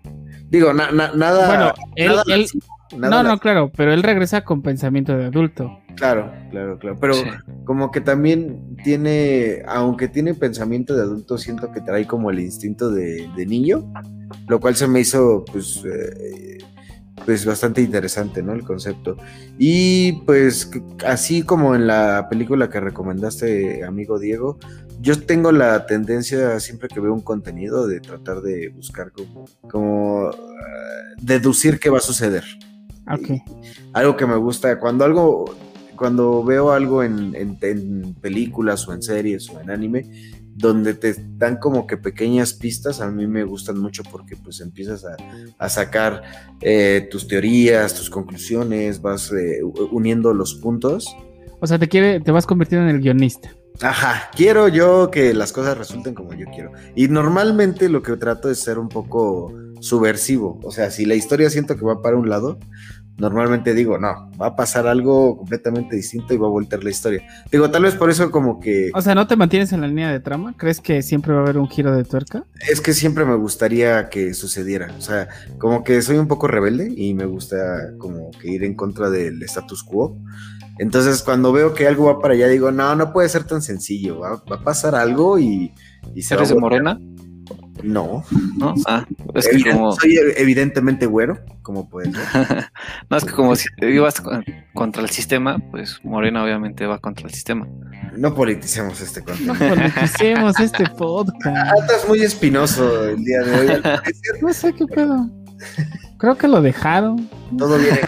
[0.49, 1.11] digo, nada...
[1.47, 2.45] Bueno, él,
[2.97, 5.79] no, no, claro, pero él regresa con pensamiento de adulto.
[5.95, 7.15] Claro, claro, claro, pero
[7.65, 12.91] como que también tiene, aunque tiene pensamiento de adulto, siento que trae como el instinto
[12.91, 13.91] de, de niño,
[14.47, 15.83] lo cual se me hizo, pues...
[15.85, 16.57] Eh,
[17.25, 18.53] pues bastante interesante, ¿no?
[18.53, 19.17] El concepto.
[19.57, 20.69] Y pues
[21.05, 24.57] así como en la película que recomendaste, amigo Diego,
[24.99, 29.11] yo tengo la tendencia siempre que veo un contenido de tratar de buscar
[29.69, 30.35] como, eh,
[31.21, 32.43] deducir qué va a suceder.
[33.05, 33.41] Okay.
[33.91, 35.53] algo que me gusta, cuando algo,
[35.97, 40.09] cuando veo algo en, en películas o en series o en anime,
[40.55, 45.05] donde te dan como que pequeñas pistas, a mí me gustan mucho porque pues empiezas
[45.05, 46.21] a, sacar
[46.61, 49.61] eh, tus teorías, tus conclusiones, vas eh,
[49.91, 51.15] uniendo los puntos.
[51.59, 53.49] O sea, te quiere, te vas convirtiendo en el guionista.
[53.81, 56.71] Ajá, quiero yo que las cosas resulten como yo quiero.
[56.95, 60.59] Y normalmente lo que trato es ser un poco subversivo.
[60.63, 62.59] O sea, si la historia siento que va para un lado,
[63.17, 67.23] normalmente digo, no, va a pasar algo completamente distinto y va a voltear la historia.
[67.51, 68.91] Digo, tal vez por eso como que...
[68.93, 70.55] O sea, ¿no te mantienes en la línea de trama?
[70.57, 72.45] ¿Crees que siempre va a haber un giro de tuerca?
[72.67, 74.93] Es que siempre me gustaría que sucediera.
[74.97, 75.27] O sea,
[75.59, 79.41] como que soy un poco rebelde y me gusta como que ir en contra del
[79.43, 80.17] status quo.
[80.79, 84.19] Entonces, cuando veo que algo va para allá, digo, no, no puede ser tan sencillo.
[84.19, 85.71] Va, a pasar algo y...
[86.15, 86.99] y se ¿Eres de Morena?
[87.83, 88.23] No.
[88.57, 88.73] ¿No?
[88.87, 89.91] Ah, es que como...
[89.91, 92.23] Soy evidentemente güero, como puedes ver.
[93.09, 94.21] no, es que como si ibas
[94.73, 97.67] contra el sistema, pues Morena obviamente va contra el sistema.
[98.15, 99.53] No politicemos este contenido.
[99.53, 101.45] No politicemos este podcast.
[101.45, 103.81] Ah, estás muy espinoso el día de hoy.
[104.41, 105.29] no sé qué pedo.
[106.17, 107.29] Creo que lo dejaron.
[107.57, 107.99] Todo bien.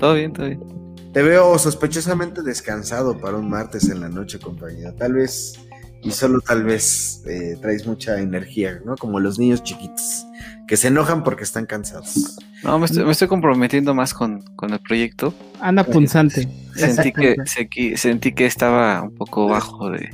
[0.00, 0.78] todo bien, todo bien.
[1.12, 4.94] Te veo sospechosamente descansado para un martes en la noche, compañero.
[4.94, 5.58] Tal vez
[6.02, 8.96] y solo tal vez eh, traes mucha energía, ¿no?
[8.96, 10.26] Como los niños chiquitos,
[10.66, 12.38] que se enojan porque están cansados.
[12.62, 15.34] No, me estoy, comprometiendo más con, el proyecto.
[15.60, 16.48] Anda punzante.
[16.74, 20.10] Sentí que, sentí que estaba un poco bajo de,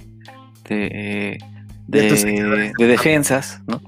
[0.69, 1.39] de,
[1.87, 3.83] de, defensas, ¿no?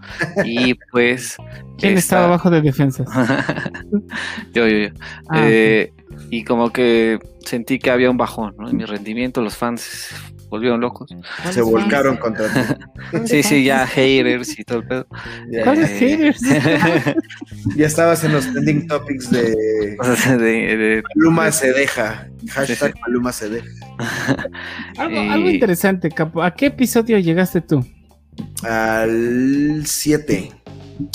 [0.45, 1.37] Y pues...
[1.79, 3.07] ¿Quién estaba bajo de defensas?
[4.53, 4.89] yo, yo, yo.
[5.29, 5.93] Ah, eh,
[6.31, 8.69] y como que sentí que había un bajón, ¿no?
[8.69, 10.09] En mi rendimiento, los fans
[10.57, 11.11] volvieron locos.
[11.51, 12.49] Se volcaron contra
[13.25, 15.07] sí, sí, ya haters y todo el pedo.
[15.65, 16.41] ¿Cuáles eh, haters?
[17.77, 19.55] ya estabas en los trending topics de,
[20.39, 22.29] de, Paluma se deja.
[22.49, 23.69] Hashtag Paluma se deja.
[24.99, 26.43] algo, algo interesante, Capo.
[26.43, 27.85] ¿A qué episodio llegaste tú?
[28.63, 30.51] Al 7.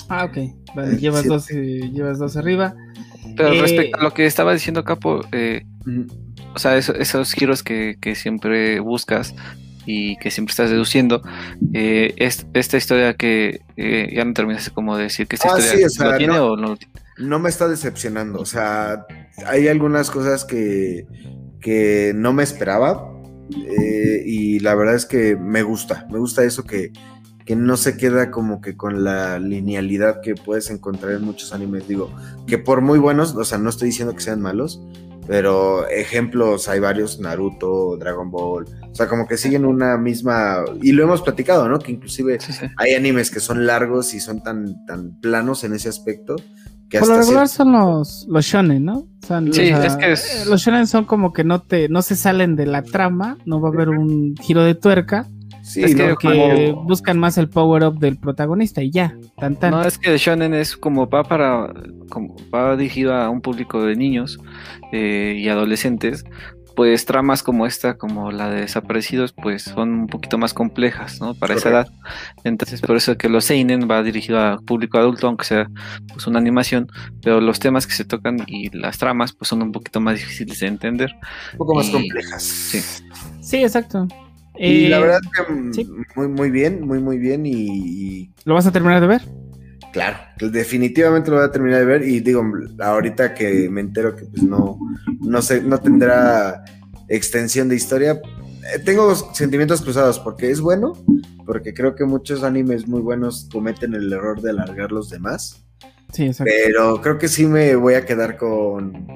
[0.09, 0.37] Ah, ok.
[0.75, 2.75] Vale, llevas, dos, llevas dos arriba.
[3.35, 5.63] Pero eh, respecto a lo que estaba diciendo Capo, eh,
[6.53, 9.33] o sea, esos giros que, siempre buscas
[9.85, 11.21] y que siempre estás deduciendo,
[11.73, 16.17] eh, es, esta historia que ya no terminaste como de decir que esta ah, historia
[16.17, 16.77] tiene no, o no
[17.17, 19.05] No me está decepcionando, o sea,
[19.45, 21.07] hay algunas cosas que,
[21.59, 23.07] que no me esperaba
[24.25, 26.93] y la verdad es que me gusta, me gusta eso que,
[27.45, 31.87] que no se queda como que con la linealidad que puedes encontrar en muchos animes.
[31.87, 32.09] Digo,
[32.47, 34.81] que por muy buenos, o sea, no estoy diciendo que sean malos,
[35.31, 40.91] pero ejemplos hay varios, Naruto, Dragon Ball, o sea, como que siguen una misma, y
[40.91, 41.79] lo hemos platicado, ¿no?
[41.79, 42.37] Que inclusive
[42.75, 46.35] hay animes que son largos y son tan, tan planos en ese aspecto.
[46.89, 49.07] Que Por lo regular son los, los shonen, ¿no?
[49.53, 50.09] sí, es que
[50.49, 53.69] los shonen son como que no te, no se salen de la trama, no va
[53.69, 55.29] a haber un giro de tuerca,
[55.61, 59.71] Sí, es que, buscan más el power up del protagonista y ya, tan tan.
[59.71, 61.71] No, es que Shonen es como va para,
[62.09, 64.39] como va dirigido a un público de niños
[64.91, 66.25] eh, y adolescentes,
[66.75, 71.33] pues tramas como esta, como la de desaparecidos, pues son un poquito más complejas, ¿no?
[71.33, 71.87] Para esa edad.
[72.43, 75.69] Entonces, por eso que los Seinen va dirigido a público adulto, aunque sea
[76.11, 76.89] pues una animación,
[77.21, 80.59] pero los temas que se tocan y las tramas, pues son un poquito más difíciles
[80.59, 81.13] de entender.
[81.53, 82.43] Un poco más complejas.
[82.43, 82.81] Sí.
[83.41, 84.07] Sí, exacto.
[84.61, 85.71] Y la eh, verdad que mm,
[86.15, 87.45] muy, muy bien, muy, muy bien.
[87.45, 89.21] Y, ¿Lo vas a terminar de ver?
[89.91, 92.07] Claro, definitivamente lo voy a terminar de ver.
[92.07, 92.43] Y digo,
[92.79, 94.79] ahorita que me entero que pues no,
[95.19, 96.63] no, sé, no tendrá
[97.07, 98.21] extensión de historia,
[98.73, 100.93] eh, tengo sentimientos cruzados porque es bueno,
[101.45, 105.65] porque creo que muchos animes muy buenos cometen el error de alargar los demás.
[106.13, 106.53] Sí, exacto.
[106.53, 109.07] Pero creo que sí me voy a quedar con,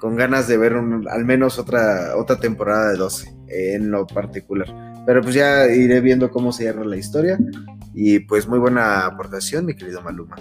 [0.00, 4.66] con ganas de ver al menos otra, otra temporada de 12 en lo particular.
[5.06, 7.38] Pero pues ya iré viendo cómo se cierra la historia.
[7.94, 10.36] Y pues muy buena aportación, mi querido Maluma.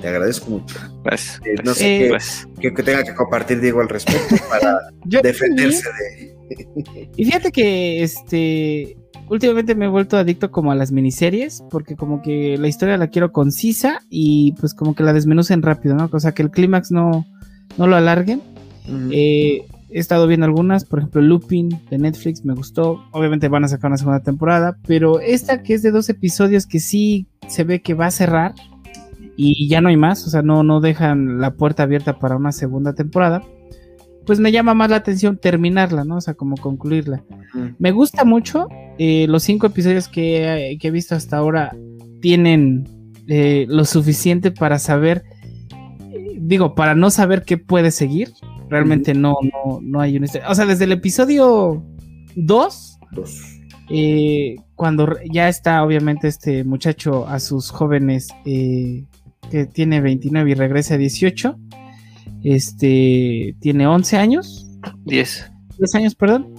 [0.00, 0.76] Te agradezco mucho.
[1.02, 2.46] Pues, eh, no sé pues.
[2.60, 4.78] qué, tenga que compartir Diego al respecto para
[5.22, 7.08] defenderse de.
[7.16, 8.96] y fíjate que este
[9.28, 13.08] últimamente me he vuelto adicto como a las miniseries, porque como que la historia la
[13.08, 16.08] quiero concisa y pues como que la desmenucen rápido, ¿no?
[16.12, 17.26] O sea, que el clímax no,
[17.78, 18.42] no lo alarguen.
[19.10, 23.04] Eh, He estado viendo algunas, por ejemplo, Lupin de Netflix me gustó.
[23.12, 26.80] Obviamente van a sacar una segunda temporada, pero esta que es de dos episodios que
[26.80, 28.54] sí se ve que va a cerrar
[29.36, 32.50] y ya no hay más, o sea, no, no dejan la puerta abierta para una
[32.50, 33.44] segunda temporada.
[34.26, 36.16] Pues me llama más la atención terminarla, ¿no?
[36.16, 37.22] O sea, como concluirla.
[37.78, 38.66] Me gusta mucho.
[38.98, 41.76] Eh, los cinco episodios que, he visto hasta ahora
[42.20, 42.88] tienen
[43.28, 45.22] eh, lo suficiente para saber,
[46.36, 48.32] digo, para no saber qué puede seguir
[48.68, 50.24] Realmente no, no, no hay un...
[50.24, 51.84] O sea, desde el episodio
[52.36, 52.98] 2,
[53.90, 59.04] eh, cuando ya está obviamente este muchacho a sus jóvenes eh,
[59.50, 61.56] que tiene 29 y regresa a 18,
[62.42, 64.66] este tiene 11 años.
[65.04, 65.52] 10.
[65.78, 66.54] 10 años, perdón.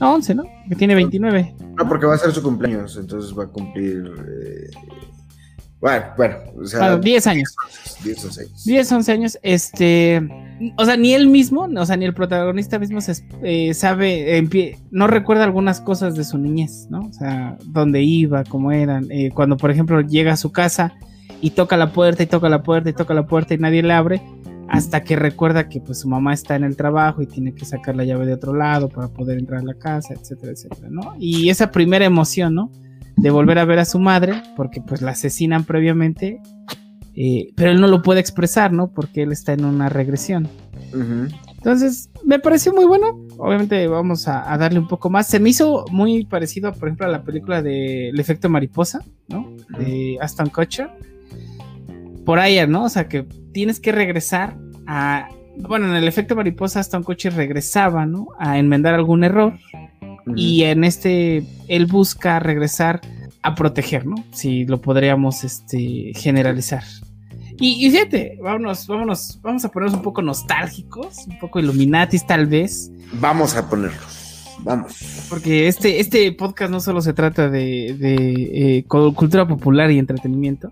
[0.00, 0.44] No, 11, ¿no?
[0.68, 1.54] Que tiene 29.
[1.76, 4.12] No, porque va a ser su cumpleaños, entonces va a cumplir...
[4.28, 4.70] Eh,
[5.80, 7.54] bueno, bueno, o sea, 10 años.
[8.02, 8.64] 10, 11 años.
[8.64, 9.38] 10, 11 años.
[9.42, 10.28] Este,
[10.76, 14.42] o sea, ni él mismo, o sea, ni el protagonista mismo se, eh, sabe,
[14.90, 17.00] no recuerda algunas cosas de su niñez, ¿no?
[17.00, 19.06] O sea, dónde iba, cómo eran.
[19.10, 20.94] Eh, cuando, por ejemplo, llega a su casa
[21.40, 23.92] y toca la puerta y toca la puerta y toca la puerta y nadie le
[23.92, 24.20] abre,
[24.68, 27.94] hasta que recuerda que pues su mamá está en el trabajo y tiene que sacar
[27.94, 31.14] la llave de otro lado para poder entrar a la casa, etcétera, etcétera, ¿no?
[31.20, 32.72] Y esa primera emoción, ¿no?
[33.18, 36.40] De volver a ver a su madre, porque pues la asesinan previamente,
[37.14, 38.92] eh, pero él no lo puede expresar, ¿no?
[38.92, 40.48] Porque él está en una regresión.
[41.56, 43.18] Entonces, me pareció muy bueno.
[43.36, 45.26] Obviamente vamos a, darle un poco más.
[45.26, 49.52] Se me hizo muy parecido, por ejemplo, a la película de El efecto mariposa, ¿no?
[49.78, 50.88] De Aston Kutcher.
[52.24, 52.84] Por ahí, ¿no?
[52.84, 55.28] O sea, que tienes que regresar a...
[55.56, 58.28] Bueno, en el efecto mariposa Aston Kutcher regresaba, ¿no?
[58.38, 59.54] A enmendar algún error
[60.36, 63.00] y en este, él busca regresar
[63.42, 64.16] a proteger, ¿no?
[64.32, 66.84] Si lo podríamos este, generalizar.
[67.60, 72.90] Y, fíjate, vámonos, vámonos, vamos a ponernos un poco nostálgicos, un poco Illuminatis tal vez.
[73.14, 75.26] Vamos a ponerlos, vamos.
[75.28, 80.70] Porque este, este podcast no solo se trata de, de eh, cultura popular y entretenimiento.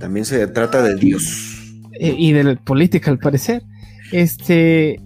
[0.00, 1.60] También se trata de Dios.
[2.00, 3.62] Eh, y de política, al parecer.
[4.10, 5.00] Este,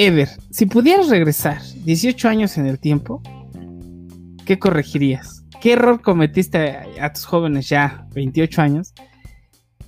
[0.00, 3.20] Ever, si pudieras regresar 18 años en el tiempo,
[4.46, 5.44] ¿qué corregirías?
[5.60, 8.94] ¿Qué error cometiste a, tus jóvenes ya, 28 años,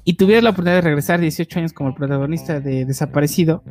[0.03, 3.63] y tuvieras la oportunidad de regresar 18 años como el protagonista de Desaparecido?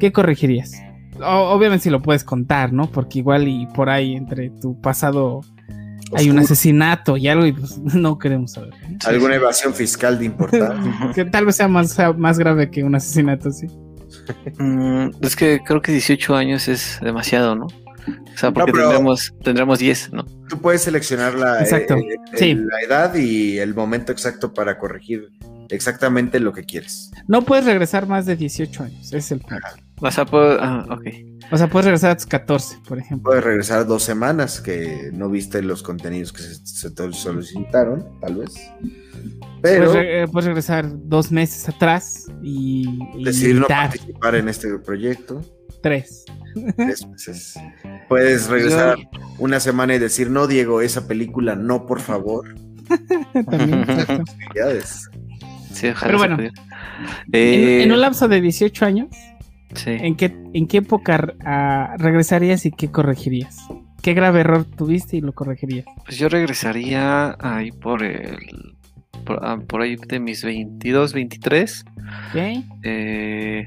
[0.00, 0.72] ¿Qué corregirías?
[1.18, 2.90] obviamente si lo puedes contar, ¿no?
[2.90, 5.40] Porque igual y por ahí entre tu pasado
[6.14, 8.74] hay un asesinato y algo y pues no queremos saber.
[9.06, 11.12] Alguna evasión fiscal de importancia.
[11.14, 13.68] que tal vez sea más, más grave que un asesinato, sí.
[14.58, 17.66] Mm, es que creo que 18 años es demasiado, ¿no?
[17.66, 20.24] O sea, porque tendremos, tendremos 10, ¿no?
[20.48, 21.96] Tú puedes seleccionar la, exacto.
[21.96, 25.28] Eh, la edad y el momento exacto para corregir
[25.70, 27.10] exactamente lo que quieres.
[27.26, 29.66] No puedes regresar más de 18 años, es el punto.
[30.00, 30.86] O sea, puedo, ah,
[31.50, 33.30] O sea, puedes regresar a tus 14, por ejemplo.
[33.30, 38.54] Puedes regresar dos semanas que no viste los contenidos que se, te solicitaron, tal vez.
[39.62, 39.92] Pero.
[39.92, 42.98] Puedes, regresar dos meses atrás y.
[43.24, 45.40] decidir no participar en este proyecto.
[45.82, 46.24] Tres.
[46.76, 47.54] Tres meses.
[48.08, 48.98] Puedes regresar
[49.38, 52.54] una semana y decir, no, Diego, esa película no, por favor.
[53.50, 53.86] También,
[55.72, 56.38] Sí, Pero bueno,
[57.32, 59.08] eh, en, un lapso de 18 años,
[59.86, 63.58] ¿en, qué, ¿en qué época ah, regresarías y qué corregirías?
[64.02, 65.86] ¿Qué grave error tuviste y lo corregirías?
[66.04, 68.36] Pues yo regresaría ahí por el.
[69.24, 71.84] Por, ah, ahí de mis 22, 23.
[72.84, 73.66] Eh,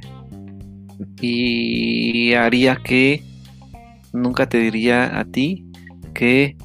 [1.21, 3.23] y haría que
[4.13, 5.65] nunca te diría a ti
[6.13, 6.55] que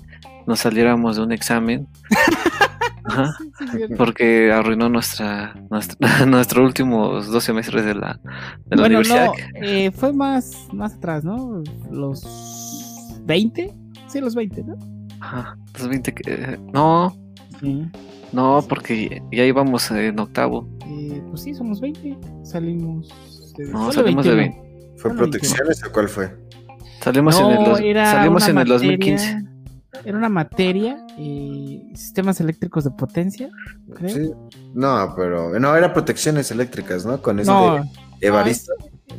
[0.46, 1.88] nos saliéramos de un examen
[3.96, 8.20] porque arruinó nuestra, nuestra nuestros últimos dos semestres de la,
[8.66, 9.28] de la universidad.
[9.54, 11.62] Eh, fue más, más atrás, ¿no?
[11.90, 12.24] Los
[13.22, 13.74] 20,
[14.08, 14.76] sí, los 20, ¿no?
[15.20, 16.58] Ajá, los 20 que...
[16.72, 17.16] No,
[18.32, 20.68] no, porque ya íbamos en octavo.
[20.86, 23.08] Eh, pues sí, somos 20, salimos...
[23.56, 23.66] De...
[23.68, 24.64] No, salimos de 20.
[24.96, 26.34] ¿Fue protecciones o cuál fue?
[27.00, 29.53] Salimos en el, salimos en el 2015
[30.04, 33.48] era una materia, y eh, sistemas eléctricos de potencia,
[33.94, 34.48] creo.
[34.74, 37.20] No, pero no, era protecciones eléctricas, ¿no?
[37.22, 37.80] Con eso
[38.20, 38.72] de Evaristo.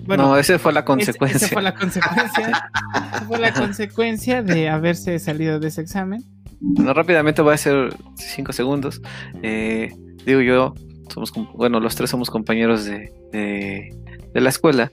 [0.05, 1.38] bueno, no, esa fue la consecuencia.
[1.38, 2.71] Esa fue la consecuencia.
[3.28, 6.23] fue la consecuencia de haberse salido de ese examen.
[6.61, 9.01] No, rápidamente voy a hacer cinco segundos.
[9.43, 9.93] Eh,
[10.26, 10.73] digo yo,
[11.13, 14.91] somos, bueno, los tres somos compañeros de, de la escuela,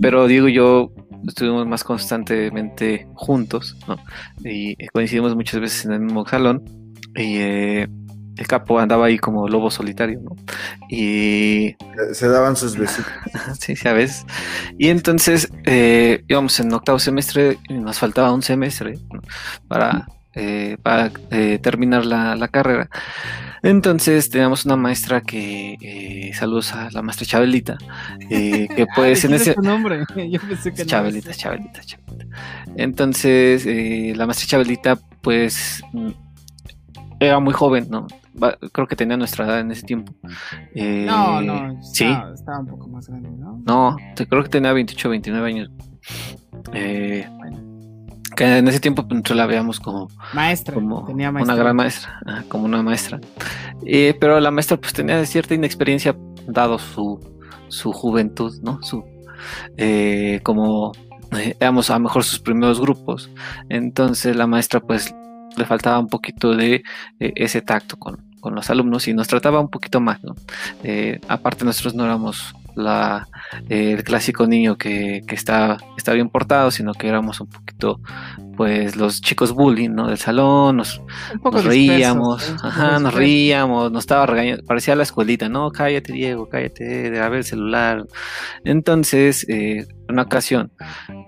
[0.00, 0.92] pero digo yo,
[1.26, 3.96] estuvimos más constantemente juntos, ¿no?
[4.44, 6.62] Y coincidimos muchas veces en el mismo salón.
[7.14, 7.88] Y eh,
[8.36, 10.36] el capo andaba ahí como lobo solitario, ¿no?
[10.88, 11.76] Y...
[12.12, 13.12] Se daban sus besitos.
[13.58, 14.24] sí, veces.
[14.78, 18.98] Y entonces eh, íbamos en octavo semestre y nos faltaba un semestre
[19.68, 21.10] para, eh, para
[21.60, 22.88] terminar la, la carrera.
[23.62, 27.78] Entonces teníamos una maestra que, eh, saludos a la maestra Chabelita,
[28.28, 29.54] eh, que pues en ese...
[29.62, 30.04] nombre?
[30.30, 32.26] Yo pensé que Chabelita, Chabelita, Chabelita.
[32.76, 36.10] Entonces eh, la maestra Chabelita pues mm,
[37.20, 38.08] era muy joven, ¿no?
[38.72, 40.12] Creo que tenía nuestra edad en ese tiempo.
[40.74, 42.06] Eh, no, no, sí.
[42.34, 43.62] Estaba, un poco más grande, ¿no?
[43.64, 45.70] No, creo que tenía 28 o 29 años.
[46.72, 47.71] Eh, bueno
[48.36, 52.64] que en ese tiempo pues, nosotros la veíamos como maestra, como una gran maestra, como
[52.64, 53.20] una maestra.
[53.84, 56.16] Eh, pero la maestra pues tenía cierta inexperiencia
[56.46, 57.20] dado su,
[57.68, 58.82] su juventud, ¿no?
[58.82, 59.04] Su
[59.76, 60.92] eh, como
[61.36, 63.30] eh, éramos a lo mejor sus primeros grupos.
[63.68, 65.14] Entonces la maestra pues
[65.56, 66.82] le faltaba un poquito de
[67.18, 70.34] ese tacto con, con, los alumnos y nos trataba un poquito más, ¿no?
[71.28, 73.28] aparte nosotros no éramos la,
[73.68, 78.00] el clásico niño que, está, está bien portado, sino que éramos un poquito,
[78.56, 80.08] pues, los chicos bullying, ¿no?
[80.08, 81.00] Del salón, nos,
[81.64, 87.10] reíamos, ajá, nos reíamos, nos estaba regañando, parecía la escuelita, no, cállate Diego, cállate, de
[87.10, 88.06] ver el celular.
[88.64, 90.70] Entonces, eh, una ocasión,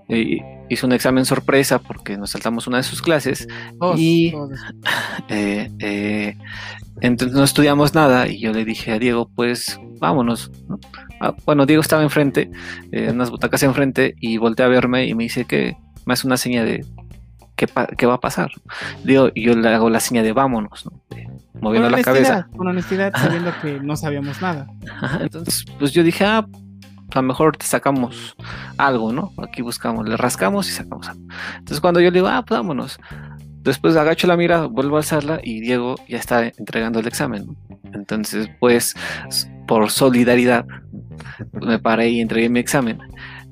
[0.07, 3.47] eh, hizo un examen sorpresa porque nos saltamos una de sus clases
[3.97, 4.33] y
[5.29, 6.37] eh, eh,
[7.01, 10.51] entonces no estudiamos nada y yo le dije a Diego, pues vámonos.
[11.19, 12.49] Ah, bueno, Diego estaba enfrente,
[12.91, 16.37] en unas butacas enfrente y volteé a verme y me dice que me hace una
[16.37, 16.85] seña de
[17.55, 18.51] ¿qué, qué va a pasar?
[19.03, 20.89] Digo, yo le hago la seña de vámonos,
[21.59, 22.47] moviendo la cabeza.
[22.55, 24.67] Con honestidad, sabiendo que no sabíamos nada.
[25.19, 26.45] Entonces, pues yo dije, ah,
[27.11, 28.35] a lo mejor te sacamos
[28.77, 29.31] algo, ¿no?
[29.37, 31.23] Aquí buscamos, le rascamos y sacamos algo.
[31.57, 32.99] Entonces cuando yo le digo, ah, pues vámonos.
[33.61, 37.57] Después agacho la mira, vuelvo a alzarla y Diego ya está entregando el examen.
[37.93, 38.93] Entonces, pues,
[39.67, 40.67] por solidaridad,
[41.53, 42.99] me paré y entregué mi examen.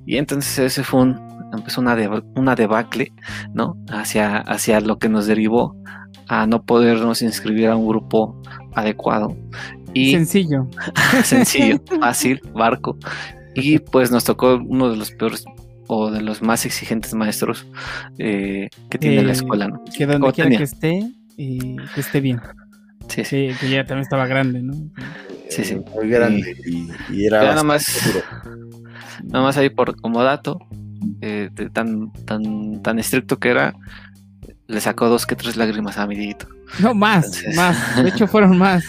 [0.05, 1.95] Y entonces ese fue un, empezó una,
[2.35, 3.13] una debacle,
[3.53, 3.77] ¿no?
[3.89, 5.75] Hacia, hacia lo que nos derivó
[6.27, 8.41] a no podernos inscribir a un grupo
[8.73, 9.35] adecuado.
[9.93, 10.67] Y, sencillo.
[11.23, 12.97] sencillo, fácil, barco.
[13.55, 15.45] Y pues nos tocó uno de los peores
[15.87, 17.67] o de los más exigentes maestros
[18.17, 19.83] eh, que tiene la eh, escuela, ¿no?
[19.95, 22.41] Que donde quiera que esté, y que esté bien.
[23.07, 23.49] Sí, sí.
[23.59, 24.73] Que ya también estaba grande, ¿no?
[25.49, 25.77] Sí, sí.
[25.93, 26.55] Muy grande
[27.11, 27.43] y, era.
[27.43, 27.85] nada más,
[29.23, 30.59] nada más ahí por como dato,
[31.25, 33.73] eh, tan, tan, tan estricto que era,
[34.67, 36.49] le sacó dos que tres lágrimas a mi dedito.
[36.79, 38.03] No, más, más.
[38.03, 38.83] De hecho, fueron más.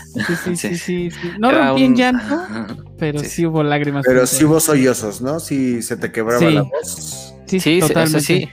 [0.44, 0.76] Sí, sí, sí,
[1.10, 1.10] sí.
[1.38, 4.04] No rompí en llanto, pero sí, hubo lágrimas.
[4.04, 5.38] Pero sí hubo sollozos, ¿no?
[5.38, 7.34] Sí, se te quebraba la voz.
[7.46, 8.20] Sí, sí, totalmente.
[8.20, 8.48] sí.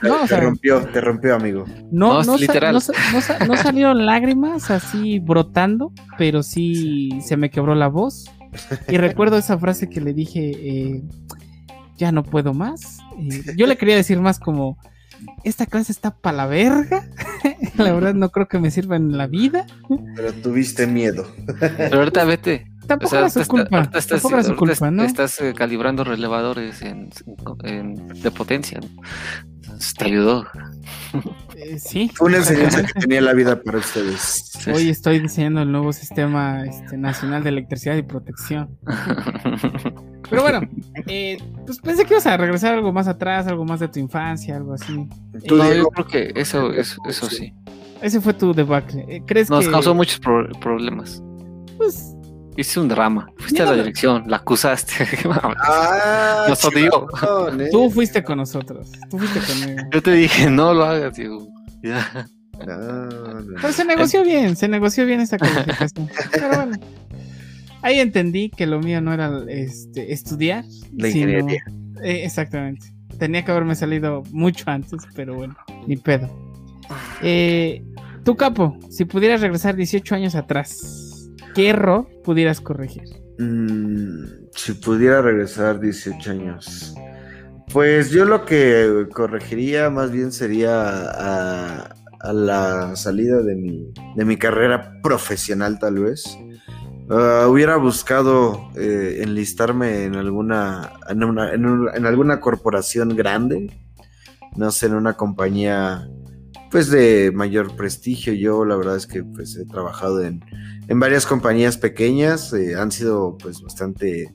[0.00, 1.66] No, te rompió, te rompió, amigo.
[1.90, 2.78] No, no, literal.
[3.46, 8.30] no, salieron lágrimas así brotando, pero sí se me quebró la voz.
[8.88, 11.02] Y recuerdo esa frase que le dije, eh,
[11.96, 12.98] ya no puedo más.
[13.56, 14.78] yo le quería decir más como,
[15.44, 17.08] esta clase está para la verga.
[17.76, 19.66] la verdad no creo que me sirva en la vida.
[20.14, 21.26] Pero tuviste miedo.
[21.58, 22.66] Pero ahorita vete.
[22.86, 23.90] Tampoco era su culpa.
[23.94, 25.04] estás, su culpa, ¿no?
[25.04, 28.80] Estás eh, calibrando relevadores en, de potencia.
[29.98, 30.46] Te ayudó.
[31.56, 32.10] Eh, sí.
[32.14, 34.52] Fue una enseñanza que tenía la vida para ustedes.
[34.72, 38.76] Hoy estoy diseñando el nuevo sistema este, nacional de electricidad y protección.
[40.30, 40.60] Pero bueno,
[41.06, 44.56] eh, pues pensé que ibas a regresar algo más atrás, algo más de tu infancia,
[44.56, 45.06] algo así.
[45.50, 47.52] no, yo creo que eso, eso, eso sí.
[48.00, 49.22] Ese fue tu debacle.
[49.26, 50.20] ¿Crees Nos causó muchos
[50.60, 51.22] problemas.
[51.76, 52.13] Pues
[52.56, 53.28] Hice un drama.
[53.36, 54.94] Fuiste a la dirección, la acusaste.
[55.60, 57.06] ah, Nos odió.
[57.70, 58.92] Tú fuiste con nosotros.
[59.10, 59.88] Tú fuiste conmigo.
[59.92, 61.48] Yo te dije, no lo hagas, digo.
[61.82, 66.08] Pero se negoció bien, se negoció bien esa calificación.
[66.30, 66.76] Pero bueno.
[67.82, 70.64] Ahí entendí que lo mío no era este, estudiar.
[70.96, 71.62] La ingeniería.
[72.02, 72.86] Eh, exactamente.
[73.18, 75.54] Tenía que haberme salido mucho antes, pero bueno,
[75.86, 76.30] ni pedo.
[77.22, 77.82] Eh,
[78.24, 81.03] tu capo, si pudieras regresar 18 años atrás,
[81.54, 83.04] ¿qué error pudieras corregir?
[83.38, 84.24] Mm,
[84.54, 86.94] si pudiera regresar 18 años.
[87.72, 91.94] Pues yo lo que corregiría más bien sería a,
[92.32, 96.38] la salida de mi, de mi carrera profesional tal vez.
[97.10, 103.70] Ah, hubiera buscado eh, enlistarme en alguna en, en, alguna corporación grande,
[104.56, 106.08] no sé, en una compañía
[106.74, 108.32] pues de mayor prestigio.
[108.32, 110.44] Yo la verdad es que pues he trabajado en,
[110.88, 114.34] en varias compañías pequeñas, eh, han sido pues bastante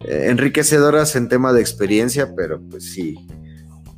[0.00, 3.14] eh, enriquecedoras en tema de experiencia, pero pues sí,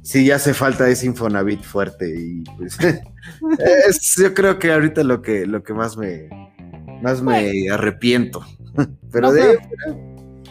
[0.03, 2.77] sí ya hace falta ese Infonavit fuerte y pues
[3.89, 6.29] es, yo creo que ahorita lo que, lo que más me,
[7.01, 8.45] más me arrepiento.
[9.11, 9.59] pero de...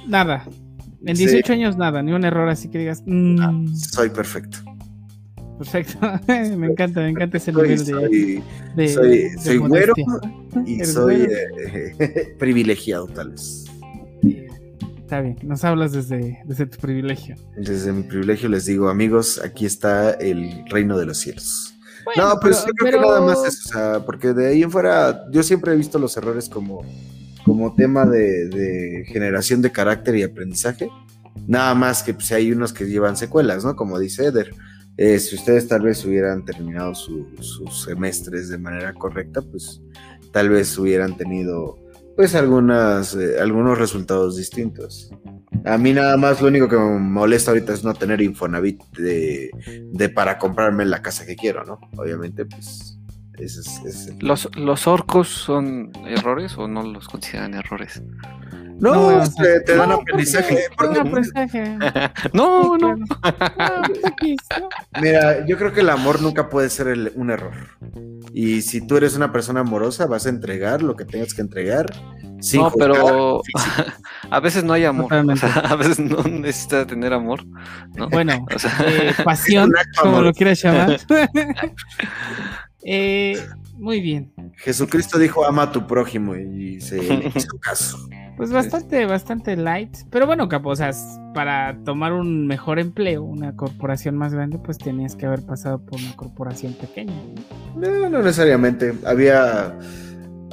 [0.08, 0.48] Nada.
[1.06, 3.04] En 18 años nada, ni un error así que digas.
[3.06, 3.68] Mm".
[3.76, 4.69] soy perfecto.
[5.60, 6.00] Perfecto.
[6.58, 8.42] me encanta, me encanta ese nivel soy,
[8.78, 9.94] de, Soy, soy güero
[10.66, 13.66] y soy eh, privilegiado, tal vez.
[15.02, 17.36] Está bien, nos hablas desde, desde tu privilegio.
[17.58, 21.76] Desde mi privilegio les digo, amigos, aquí está el reino de los cielos.
[22.16, 25.26] no, pues yo creo que nada más es, o sea, porque de ahí en fuera
[25.30, 26.86] yo siempre he visto los errores como,
[27.44, 30.90] como tema de, de generación de carácter y aprendizaje.
[31.48, 33.76] Nada más que pues, hay unos que llevan secuelas, ¿no?
[33.76, 34.54] Como dice Eder.
[35.02, 39.82] Eh, si ustedes tal vez hubieran terminado sus semestres de manera correcta, pues
[40.34, 41.78] tal vez hubieran tenido
[42.18, 45.10] pues algunas, eh, algunos resultados distintos.
[45.64, 49.50] A mí nada más lo único que me molesta ahorita es no tener Infonavit de,
[49.94, 51.80] de para comprarme la casa que quiero, ¿no?
[51.96, 53.00] Obviamente, pues
[54.20, 58.04] ¿Los, ¿Los orcos son errores o no los consideran errores?
[58.80, 59.24] No,
[59.66, 60.68] te, dan aprendizaje.
[62.34, 62.96] no, no.
[65.02, 67.54] Mira, yo creo que el amor nunca puede ser un error.
[68.34, 71.88] Y si tú eres una persona amorosa, vas a entregar lo que tengas que entregar.
[72.54, 73.42] no, pero
[74.30, 75.14] a veces no hay amor.
[75.64, 77.46] a veces no necesitas tener amor.
[78.12, 78.46] Bueno,
[78.86, 81.00] eh, pasión, como lo quieras llamar.
[82.84, 83.38] Eh,
[83.74, 84.32] muy bien.
[84.58, 87.04] Jesucristo dijo ama a tu prójimo y se
[87.36, 88.10] hizo caso.
[88.40, 89.98] Pues bastante, bastante light.
[90.10, 90.92] Pero bueno, capo, o sea,
[91.34, 96.00] para tomar un mejor empleo, una corporación más grande, pues tenías que haber pasado por
[96.00, 97.12] una corporación pequeña.
[97.76, 98.94] No, no necesariamente.
[99.06, 99.78] Había.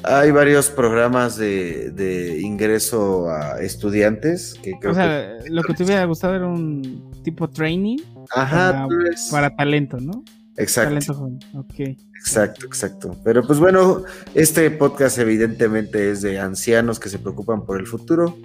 [0.02, 6.34] Hay varios programas de, ingreso a estudiantes que O sea, lo que te hubiera gustado
[6.34, 7.98] era un tipo training
[8.32, 8.88] Ajá,
[9.30, 10.24] para, talento, ¿no?
[10.56, 10.90] Exacto.
[10.90, 11.38] Talento joven.
[11.54, 11.74] Ok.
[12.18, 13.16] Exacto, exacto.
[13.24, 14.04] Pero pues bueno,
[14.34, 18.36] este podcast evidentemente es de ancianos que se preocupan por el futuro.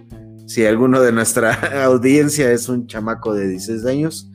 [0.45, 1.53] Si alguno de nuestra
[1.85, 4.31] audiencia es un chamaco de 16 años,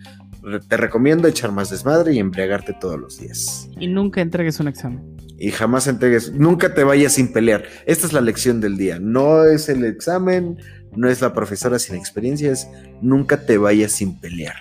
[0.68, 3.68] te recomiendo echar más desmadre y embriagarte todos los días.
[3.78, 5.16] Y nunca entregues un examen.
[5.38, 7.64] Y jamás entregues, nunca te vayas sin pelear.
[7.84, 8.98] Esta es la lección del día.
[8.98, 10.56] No es el examen,
[10.96, 12.68] no es la profesora sin experiencia, es
[13.00, 14.56] nunca te vayas sin pelear.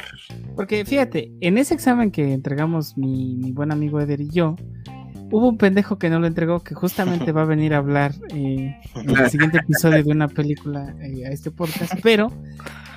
[0.56, 4.56] Porque fíjate, en ese examen que entregamos mi, mi buen amigo Eder y yo,
[5.32, 8.76] hubo un pendejo que no lo entregó que justamente va a venir a hablar eh,
[8.96, 12.32] en el siguiente episodio de una película eh, a este podcast, pero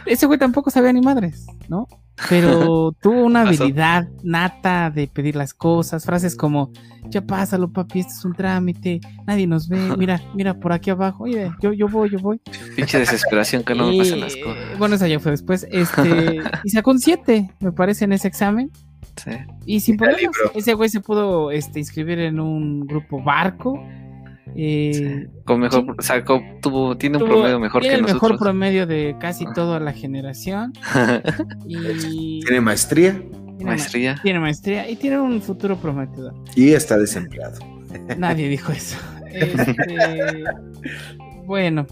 [0.07, 1.87] ese güey tampoco sabía ni madres, ¿no?
[2.29, 6.73] Pero tuvo una habilidad nata de pedir las cosas, frases como,
[7.09, 11.25] ya pásalo papi, este es un trámite, nadie nos ve, mira, mira por aquí abajo,
[11.25, 12.41] oye, yo, yo voy, yo voy.
[12.77, 14.79] Pinche desesperación que no me pasan las cosas.
[14.79, 18.71] Bueno, esa ya fue después, este, y sacó un 7, me parece, en ese examen.
[19.17, 19.33] Sí.
[19.67, 23.83] Y sin problemas, ese güey se pudo este, inscribir en un grupo barco
[24.57, 25.97] eh, con mejor,
[26.61, 30.73] tuvo, tiene un promedio mejor tiene que el mejor promedio de casi toda la generación.
[31.67, 33.23] y tiene maestría.
[33.57, 34.21] Tiene maestría.
[34.23, 36.35] tiene maestría y tiene un futuro prometedor.
[36.55, 37.59] Y está desempleado.
[38.19, 38.97] Nadie dijo eso.
[39.31, 39.75] Este,
[41.45, 41.87] bueno,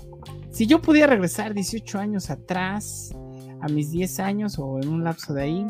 [0.50, 3.10] si yo pudiera regresar 18 años atrás,
[3.60, 5.66] a mis 10 años o en un lapso de ahí,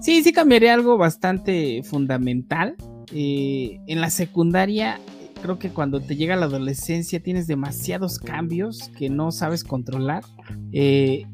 [0.00, 2.76] sí, sí cambiaría algo bastante fundamental.
[3.12, 4.98] Eh, en la secundaria
[5.44, 10.24] creo que cuando te llega la adolescencia tienes demasiados cambios que no sabes controlar.
[10.72, 11.26] Eh,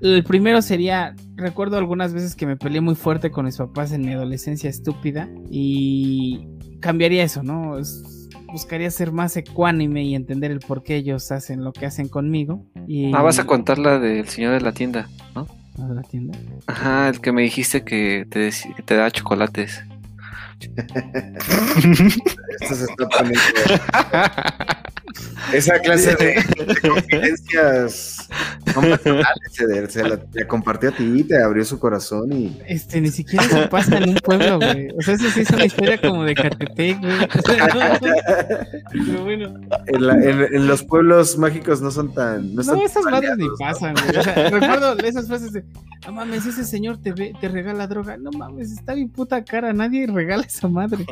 [0.00, 4.00] el primero sería, recuerdo algunas veces que me peleé muy fuerte con mis papás en
[4.00, 6.48] mi adolescencia estúpida y
[6.80, 7.76] cambiaría eso, ¿no?
[8.50, 12.66] buscaría ser más ecuánime y entender el por qué ellos hacen lo que hacen conmigo.
[13.14, 15.46] Ah, vas a contar la del señor de la tienda, ¿no?
[15.78, 16.36] ¿La de la tienda?
[16.66, 19.84] Ajá, el que me dijiste que te, que te da chocolates.
[22.60, 23.40] Esto se está poniendo.
[25.52, 26.34] Esa clase de,
[26.88, 28.28] confidencias
[29.88, 32.60] se, la, compartió a ti, te abrió su corazón y.
[32.66, 34.88] Este, ni siquiera se pasa en un pueblo, güey.
[34.96, 37.14] O sea, eso sí es una historia como de Catepec, güey.
[38.92, 39.54] Pero bueno.
[39.86, 42.54] En, los pueblos mágicos no son tan.
[42.54, 44.16] No, esas madres ni pasan, güey.
[44.16, 45.64] O sea, recuerdo esas frases de.
[46.06, 48.16] No mames, ese señor te, te regala droga.
[48.16, 49.72] No mames, está bien puta cara.
[49.72, 51.04] Nadie regala esa madre.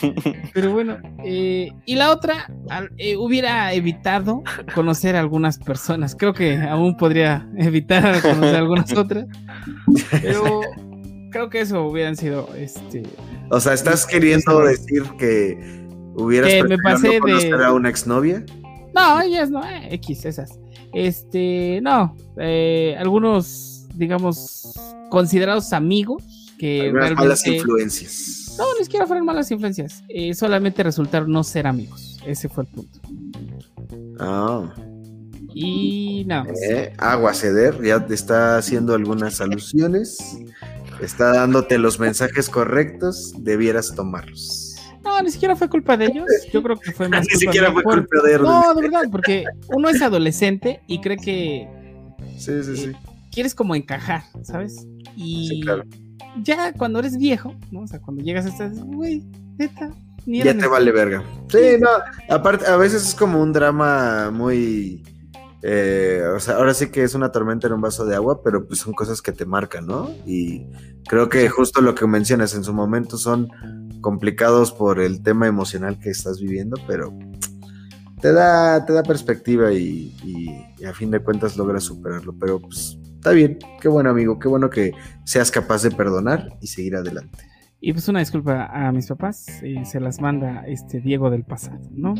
[0.54, 2.50] Pero bueno, eh, y la otra,
[2.96, 4.42] eh, hubiera evitado
[4.74, 6.14] conocer a algunas personas.
[6.14, 9.26] Creo que aún podría evitar conocer a algunas otras.
[10.10, 10.60] Pero
[11.30, 13.02] creo que eso hubieran sido, este...
[13.50, 15.58] O sea, ¿estás queriendo decir que
[16.16, 18.44] hubieras que me pasé conocer a una exnovia?
[18.94, 20.58] No, ellas no, eh, X, esas.
[20.92, 22.16] Este, no,
[22.98, 24.74] algunos, digamos,
[25.10, 26.24] considerados amigos
[26.58, 30.02] que malas influencias no, ni siquiera fueron malas influencias.
[30.08, 32.18] Eh, solamente resultaron no ser amigos.
[32.26, 33.00] Ese fue el punto.
[34.18, 34.74] Ah.
[35.54, 36.60] Y nada más.
[36.62, 40.38] Eh, agua ceder, ya te está haciendo algunas alusiones.
[41.00, 43.32] Está dándote los mensajes correctos.
[43.38, 44.76] Debieras tomarlos.
[45.04, 46.26] No, ni siquiera fue culpa de ellos.
[46.52, 48.42] Yo creo que fue más Ni siquiera fue culpa de ellos.
[48.42, 51.68] No, de verdad, porque uno es adolescente y cree que.
[52.36, 52.92] Sí, sí, sí.
[53.30, 54.84] Quieres como encajar, ¿sabes?
[55.16, 55.48] Y.
[55.48, 55.84] Sí, claro
[56.42, 57.80] ya cuando eres viejo, ¿no?
[57.80, 59.24] O sea, cuando llegas a estar, güey,
[59.58, 59.90] neta,
[60.26, 61.24] ni Ya te vale verga.
[61.48, 61.88] Sí, no,
[62.28, 65.02] aparte, a veces es como un drama muy.
[65.62, 68.66] Eh, o sea, ahora sí que es una tormenta en un vaso de agua, pero
[68.66, 70.10] pues son cosas que te marcan, ¿no?
[70.26, 70.66] Y
[71.08, 73.48] creo que justo lo que mencionas en su momento son
[74.00, 77.12] complicados por el tema emocional que estás viviendo, pero
[78.20, 80.14] te da, te da perspectiva y,
[80.78, 82.34] y a fin de cuentas logras superarlo.
[82.38, 82.98] Pero pues
[83.28, 84.92] está bien, qué bueno amigo, qué bueno que
[85.24, 87.38] seas capaz de perdonar y seguir adelante.
[87.80, 91.78] Y pues una disculpa a mis papás, eh, se las manda este Diego del pasado,
[91.92, 92.14] ¿no?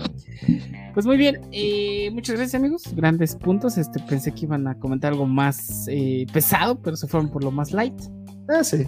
[0.95, 5.13] Pues muy bien, eh, muchas gracias amigos, grandes puntos, este pensé que iban a comentar
[5.13, 8.01] algo más eh, pesado, pero se fueron por lo más light.
[8.49, 8.87] Ah, sí.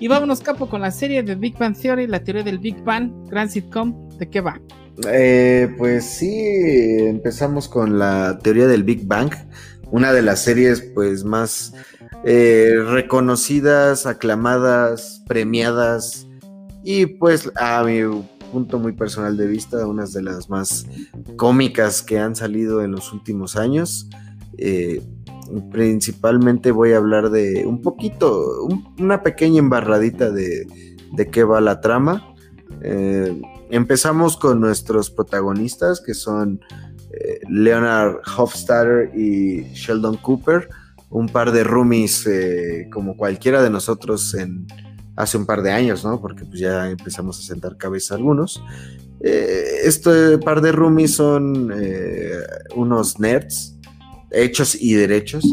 [0.00, 3.28] Y vámonos, capo, con la serie de Big Bang Theory, la teoría del Big Bang,
[3.28, 4.60] Grand Sitcom, ¿de qué va?
[5.78, 9.32] pues sí, empezamos con la teoría del Big Bang
[9.90, 11.72] una de las series pues más
[12.24, 16.26] eh, reconocidas, aclamadas, premiadas
[16.84, 18.02] y pues a mi
[18.52, 20.86] punto muy personal de vista, unas de las más
[21.36, 24.08] cómicas que han salido en los últimos años.
[24.58, 25.02] Eh,
[25.70, 28.68] principalmente voy a hablar de un poquito,
[28.98, 30.66] una pequeña embarradita de,
[31.12, 32.34] de, qué va la trama.
[32.82, 36.60] Eh, empezamos con nuestros protagonistas que son
[37.12, 40.68] eh, Leonard Hofstadter y Sheldon Cooper,
[41.08, 44.66] un par de roomies eh, como cualquiera de nosotros en,
[45.16, 46.20] hace un par de años, ¿no?
[46.20, 48.62] Porque pues ya empezamos a sentar cabeza algunos.
[49.22, 51.74] Eh, este par de roomies son
[52.76, 53.76] unos nerds,
[54.30, 55.44] hechos y derechos.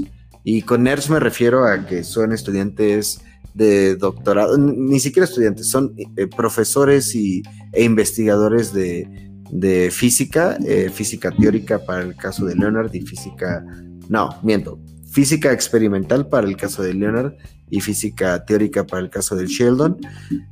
[0.43, 3.19] Y con nerds me refiero a que son estudiantes
[3.55, 5.95] de doctorado, ni siquiera estudiantes, son
[6.35, 7.41] profesores y,
[7.73, 13.63] e investigadores de, de física, eh, física teórica para el caso de Leonard y física
[14.09, 14.79] no, miento,
[15.11, 17.33] física experimental para el caso de Leonard
[17.69, 19.97] y física teórica para el caso del Sheldon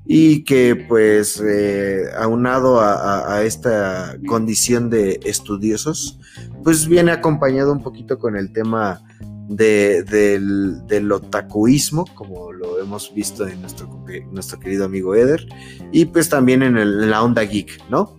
[0.05, 6.19] y que pues eh, aunado a, esta condición de estudiosos
[6.63, 9.01] pues viene acompañado un poquito con el tema
[9.47, 13.87] de, del, del, otakuismo como lo hemos visto en nuestro,
[14.31, 15.45] nuestro querido amigo Eder
[15.91, 18.17] y pues también en, la onda geek no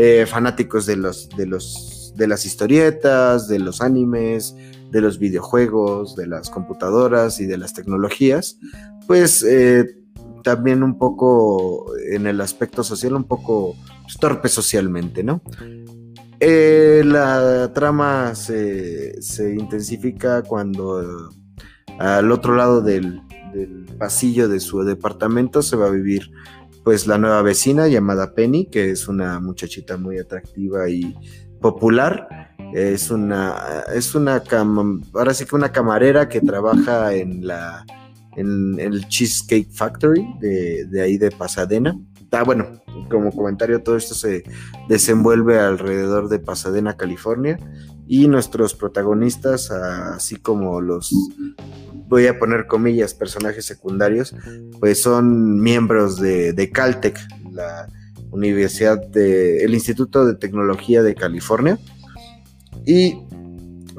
[0.00, 4.54] eh, fanáticos de los de los de las historietas de los animes
[4.92, 8.58] de los videojuegos, de las computadoras y de las tecnologías,
[9.06, 9.98] pues eh,
[10.44, 15.42] también un poco en el aspecto social, un poco pues, torpe socialmente, ¿no?
[16.40, 19.18] Eh, la trama se,
[19.58, 21.30] intensifica cuando
[21.98, 23.20] al otro lado del,
[23.98, 26.30] pasillo de su departamento se va a vivir
[26.88, 31.14] pues la nueva vecina llamada Penny, que es una muchachita muy atractiva y
[31.60, 32.26] popular
[32.72, 34.42] es una, es una,
[35.12, 37.84] ahora sí que una camarera que trabaja en la,
[38.36, 41.94] en, el Cheesecake Factory de, ahí de Pasadena.
[42.32, 42.80] Ah, bueno,
[43.10, 44.44] como comentario, todo esto se
[44.88, 47.58] desenvuelve alrededor de Pasadena, California.
[48.06, 51.12] Y nuestros protagonistas, así como los,
[52.08, 54.34] voy a poner comillas, personajes secundarios,
[54.80, 57.18] pues son miembros de, de Caltech,
[57.52, 57.88] la
[58.30, 61.78] Universidad de, el Instituto de Tecnología de California.
[62.86, 63.18] Y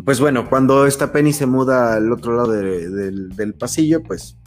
[0.04, 4.39] pues bueno, cuando esta Penny se muda al otro lado del pasillo, pues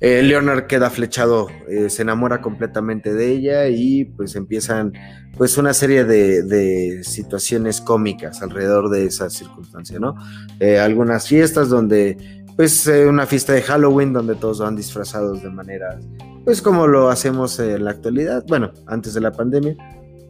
[0.00, 4.92] eh, Leonard queda flechado, eh, se enamora completamente de ella y pues empiezan
[5.36, 10.14] pues una serie de, situaciones cómicas alrededor de esa circunstancia, ¿no?
[10.58, 12.16] Eh, algunas fiestas donde
[12.56, 15.98] pues una fiesta de Halloween donde todos van disfrazados de manera
[16.44, 19.76] pues como lo hacemos en la actualidad, bueno, antes de la pandemia,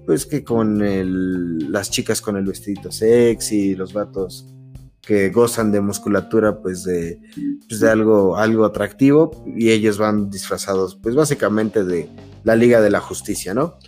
[0.06, 4.52] pues que con el, las chicas con el vestidito sexy, los vatos
[5.00, 7.20] que gozan de musculatura, pues de,
[7.68, 12.08] pues de algo, algo atractivo, y ellos van disfrazados, pues básicamente de
[12.44, 13.78] la Liga de la Justicia, ¿no?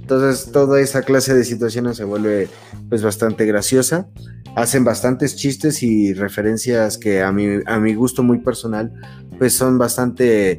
[0.00, 2.48] Entonces toda esa clase de situaciones se vuelve
[2.88, 4.08] pues bastante graciosa.
[4.56, 8.92] Hacen bastantes chistes y referencias que a mi, a mi gusto muy personal
[9.38, 10.50] pues son bastante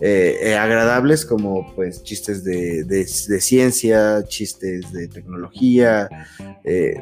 [0.00, 6.08] eh, eh, agradables como pues chistes de, ciencia, chistes de tecnología.
[6.64, 6.94] Eh,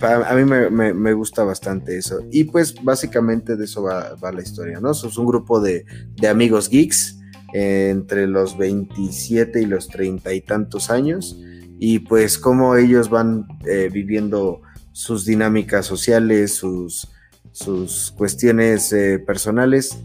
[0.00, 2.20] a mí me, gusta bastante eso.
[2.30, 4.90] Y pues básicamente de eso va, la historia, ¿no?
[4.92, 5.84] Es un grupo de,
[6.28, 7.18] amigos geeks
[7.52, 11.38] entre los 27 y los 30 y tantos años.
[11.78, 13.46] Y pues cómo ellos van
[13.92, 14.62] viviendo
[14.92, 17.08] sus dinámicas sociales, sus,
[17.52, 18.94] sus cuestiones
[19.26, 19.98] personales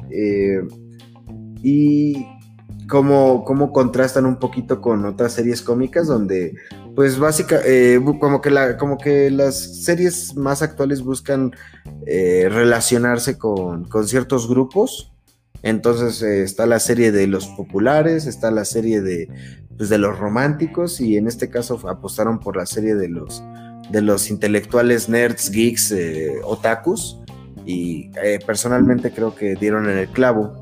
[1.64, 2.26] y
[2.91, 6.53] cómo, contrastan un poquito con otras series cómicas donde
[6.95, 11.51] pues básicamente eh, como que la como que las series más actuales buscan
[12.05, 15.11] eh, relacionarse con, ciertos grupos.
[15.63, 19.29] Entonces eh, está la serie de los populares está la serie de
[19.77, 23.43] pues, de los románticos y en este caso apostaron por la serie de los
[23.91, 25.93] de los intelectuales nerds geeks
[26.43, 27.17] otakus.
[27.63, 28.09] Y
[28.47, 30.61] personalmente creo que dieron en el clavo.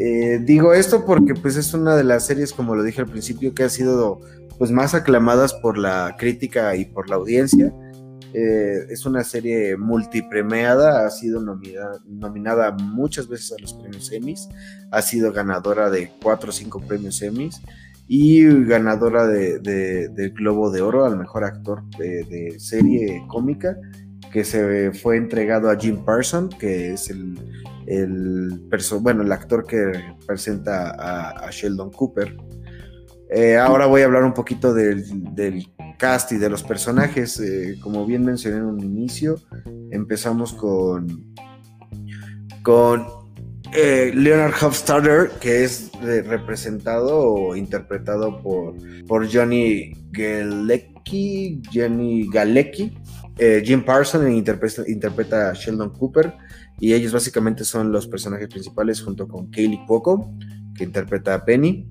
[0.00, 3.52] Eh, digo esto porque pues es una de las series, como lo dije al principio,
[3.52, 4.20] que ha sido
[4.58, 7.72] pues más aclamadas por la crítica y por la audiencia.
[8.34, 14.48] Eh, es una serie multipremiada, ha sido nominada, nominada, muchas veces a los premios Emmys,
[14.90, 17.62] ha sido ganadora de cuatro o cinco premios Emmys
[18.06, 23.78] y ganadora de, del Globo de Oro al mejor actor de serie cómica
[24.32, 27.38] que se fue entregado a Jim Parson, que es el,
[27.86, 28.68] el,
[29.00, 29.92] bueno, el actor que
[30.26, 30.90] presenta
[31.44, 32.36] a, Sheldon Cooper.
[33.30, 35.04] Eh, ahora voy a hablar un poquito del,
[35.98, 37.38] cast y de los personajes.
[37.40, 39.40] Eh, como bien mencioné en un inicio,
[39.90, 41.34] empezamos con,
[42.62, 43.06] con
[43.72, 48.74] eh, Leonard Hofstadter, que es representado o interpretado por,
[49.06, 52.96] por Johnny Galecki, Johnny Galecki,
[53.64, 54.28] Jim Parsons
[54.86, 56.34] interpreta, a Sheldon Cooper
[56.80, 60.32] y ellos básicamente son los personajes principales junto con Kaylee Poco,
[60.76, 61.88] que interpreta a Penny.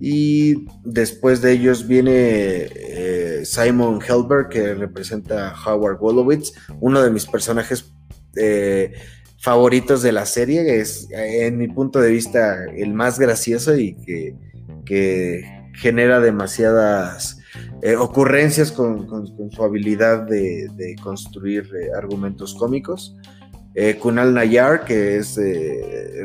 [0.00, 7.10] Y después de ellos viene eh, Simon Helberg, que representa a Howard Wolowitz, uno de
[7.10, 7.92] mis personajes
[8.34, 8.94] eh,
[9.38, 10.80] favoritos de la serie.
[10.80, 14.34] Es, en mi punto de vista, el más gracioso y que,
[14.86, 15.42] que
[15.74, 17.38] genera demasiadas
[17.82, 19.06] eh, ocurrencias con,
[19.50, 23.16] su habilidad de, construir argumentos cómicos.
[24.00, 25.38] Kunal Nayar, que es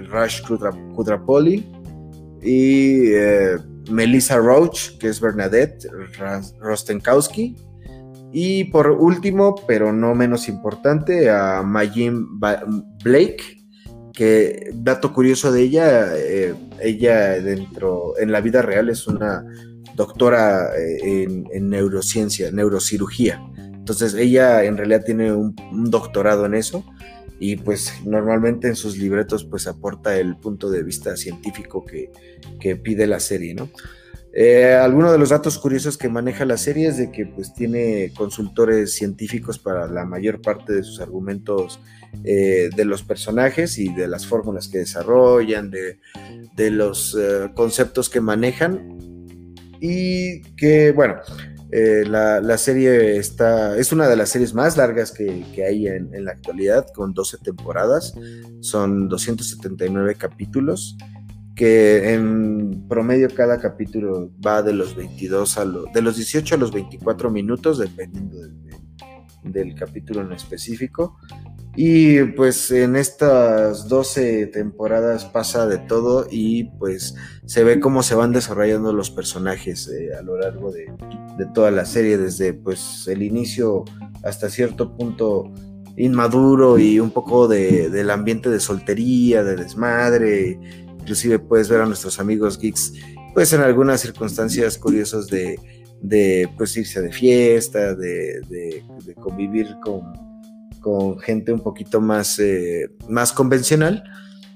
[0.09, 1.63] Rush Kudrapoli,
[2.45, 3.11] y
[3.89, 5.87] Melissa Roach, que es Bernadette
[6.59, 7.55] Rostenkowski,
[8.31, 12.27] Y por último, pero no menos importante, a Majin
[13.03, 13.65] Blake,
[14.15, 19.45] que dato curioso de ella, eh, ella dentro, en la vida real es una
[19.95, 23.41] doctora eh, en, neurociencia, neurocirugía.
[23.57, 25.55] Entonces ella en realidad tiene un,
[25.89, 26.83] doctorado en eso
[27.39, 32.11] y pues normalmente en sus libretos pues aporta el punto de vista científico que,
[32.59, 33.69] que pide la serie, ¿no?
[34.37, 38.11] Eh, algunos de los datos curiosos que maneja la serie es de que pues tiene
[38.17, 41.79] consultores científicos para la mayor parte de sus argumentos
[42.25, 45.99] eh, de los personajes y de las fórmulas que desarrollan, de,
[46.69, 48.97] los eh, conceptos que manejan
[49.79, 51.15] y que bueno,
[51.71, 56.31] la, serie está, es una de las series más largas que, hay en, en, la
[56.31, 58.13] actualidad, con 12 temporadas,
[58.61, 60.97] son 279 capítulos
[61.55, 66.57] que en promedio cada capítulo va de los 22 a los, de los 18 a
[66.57, 68.37] los 24 minutos, dependiendo
[69.43, 71.17] del, capítulo en específico.
[71.75, 77.15] Y pues en estas 12 temporadas pasa de todo y pues
[77.45, 80.87] se ve cómo se van desarrollando los personajes eh, a lo largo de,
[81.53, 83.83] toda la serie, desde pues el inicio
[84.23, 85.51] hasta cierto punto
[85.97, 90.59] inmaduro y un poco de, del ambiente de soltería, de desmadre.
[90.99, 92.93] Inclusive puedes ver a nuestros amigos geeks,
[93.33, 95.59] pues en algunas circunstancias curiosas de,
[96.01, 98.83] de pues irse de fiesta, de,
[99.21, 100.03] convivir con,
[100.85, 104.03] con, gente un poquito más, eh, más convencional,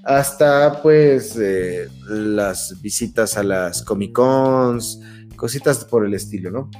[0.04, 5.00] hasta pues eh, las visitas a las Comic Cons,
[5.34, 6.70] cositas por el estilo, ¿no?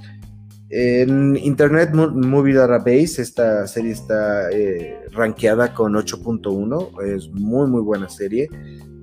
[0.68, 8.08] En Internet Movie Database, esta serie está eh, rankeada con 8.1, es muy muy buena
[8.08, 8.48] serie.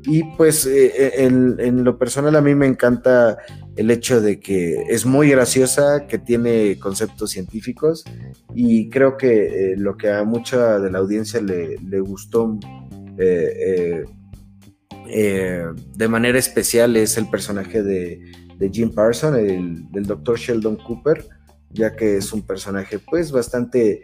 [0.10, 3.38] Y pues eh, eh, en, lo personal a mí me encanta
[3.76, 8.06] el hecho de que es muy graciosa, que tiene conceptos científicos
[8.56, 12.58] y creo que eh, lo que a mucha de la audiencia le, gustó
[13.18, 14.08] de
[16.08, 18.22] manera especial es el personaje de,
[18.72, 21.26] Jim Parson, el, del doctor Sheldon Cooper,
[21.72, 24.02] ya que es un personaje pues bastante,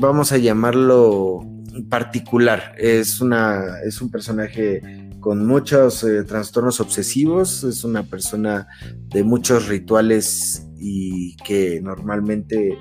[0.00, 1.46] vamos a llamarlo
[1.88, 2.74] particular.
[2.78, 8.66] Es, una, es un personaje con muchos eh, trastornos obsesivos, es una persona
[9.08, 12.78] de muchos rituales y que normalmente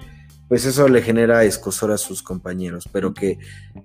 [0.48, 3.38] pues eso le genera escosor a sus compañeros, pero que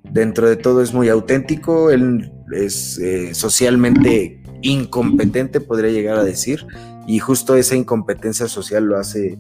[0.03, 6.67] dentro de todo es muy auténtico, él es eh, socialmente incompetente, podría llegar a decir,
[7.07, 9.39] y justo esa incompetencia social lo hace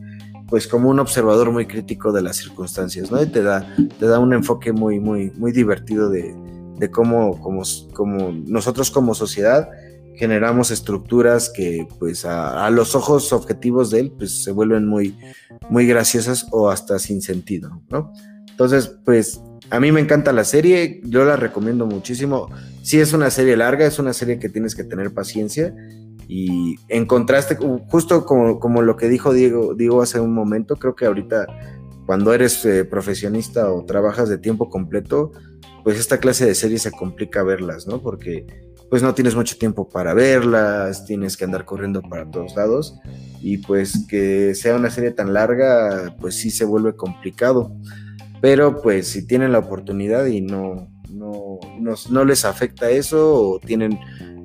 [0.54, 3.18] pues como un observador muy crítico de las circunstancias, ¿no?
[3.28, 6.32] Te da, te da un enfoque muy, muy, muy divertido de,
[6.92, 9.68] cómo, como, como nosotros como sociedad
[10.14, 15.18] generamos estructuras que pues a, los ojos objetivos de él pues se vuelven muy,
[15.70, 18.12] muy graciosas o hasta sin sentido, ¿no?
[18.48, 19.40] Entonces, pues
[19.70, 22.48] a mí me encanta la serie, yo la recomiendo muchísimo.
[22.84, 25.74] Sí es una serie larga, es una serie que tienes que tener paciencia
[26.28, 27.56] y en contraste,
[27.88, 31.46] justo como, lo que dijo Diego, Diego hace un momento, creo que ahorita
[32.06, 35.32] cuando eres eh, profesionista o trabajas de tiempo completo,
[35.82, 38.00] pues esta clase de series se complica verlas, ¿no?
[38.00, 38.46] Porque
[38.90, 42.98] pues no tienes mucho tiempo para verlas, tienes que andar corriendo para todos lados
[43.40, 47.74] y pues que sea una serie tan larga, pues sí se vuelve complicado.
[48.40, 53.58] Pero pues si tienen la oportunidad y no, no, no, no les afecta eso o
[53.58, 53.98] tienen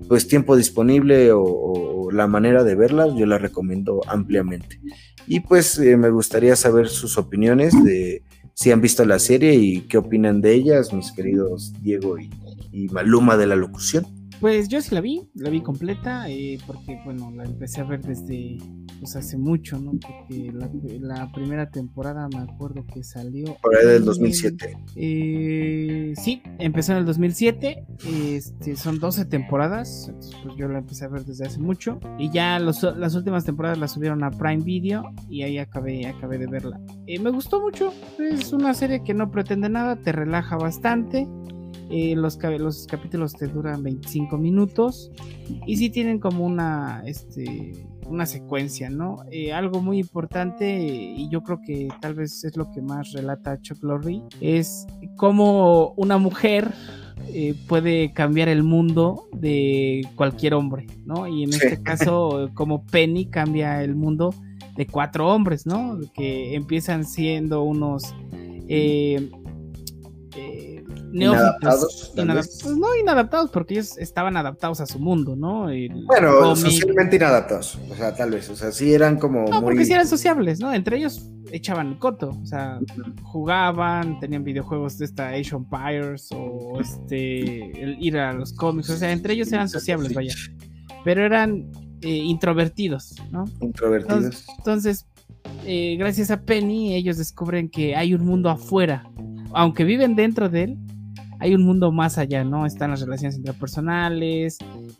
[0.10, 4.82] pues tiempo disponible o, la manera de verlas, yo la recomiendo ampliamente.
[5.28, 8.24] Y pues eh, me gustaría saber sus opiniones de
[8.56, 13.38] si han visto la serie y qué opinan de ellas, mis queridos Diego y Maluma
[13.38, 14.08] de la locución.
[14.40, 18.02] Pues yo sí la vi, la vi completa, eh, porque bueno, la empecé a ver
[18.02, 18.58] desde
[19.00, 19.92] pues hace mucho, ¿no?
[19.92, 20.52] Porque
[21.02, 23.56] la, primera temporada me acuerdo que salió.
[23.62, 24.78] Por ahí del 2007.
[24.96, 27.86] Eh, sí, empezó en el 2007,
[28.28, 30.12] este, son 12 temporadas,
[30.44, 33.94] pues yo la empecé a ver desde hace mucho, y ya las últimas temporadas las
[33.94, 36.80] subieron a Prime Video y ahí acabé, acabé de verla.
[37.08, 41.28] Eh, me gustó mucho, es una serie que no pretende nada, te relaja bastante.
[41.92, 45.12] Eh, los, los capítulos te duran 25 minutos
[45.66, 49.18] y sí tienen como una, este, una secuencia, ¿no?
[49.32, 53.62] Eh, algo muy importante y yo creo que tal vez es lo que más relata
[53.62, 56.74] Chuck Lorre es cómo una mujer
[57.28, 61.28] eh, puede cambiar el mundo de cualquier hombre, ¿no?
[61.28, 64.34] Y en este caso, como Penny cambia el mundo
[64.76, 66.00] de cuatro hombres, ¿no?
[66.14, 68.16] Que empiezan siendo unos
[71.12, 72.12] neófitos.
[72.16, 75.68] Inadaptados, pues no inadaptados, porque ellos estaban adaptados a su mundo, ¿no?
[76.06, 79.46] bueno, socialmente inadaptados, o sea, tal vez, o sea, sí eran como.
[79.46, 80.74] No, porque sí eran sociables, ¿no?
[80.74, 82.80] Entre ellos echaban el coto, o sea,
[83.24, 88.98] jugaban, tenían videojuegos de esta Age Empires o este, el ir a los cómics, o
[88.98, 90.34] sea, entre ellos eran sociables, vaya.
[91.04, 93.46] Pero eran eh, introvertidos, ¿no?
[93.62, 94.46] Introvertidos.
[94.58, 95.06] Entonces,
[95.66, 99.10] eh, gracias a Penny, ellos descubren que hay un mundo afuera.
[99.54, 100.78] Aunque viven dentro de él,
[101.40, 102.66] hay un mundo más allá, ¿no?
[102.66, 104.58] Están las relaciones interpersonales,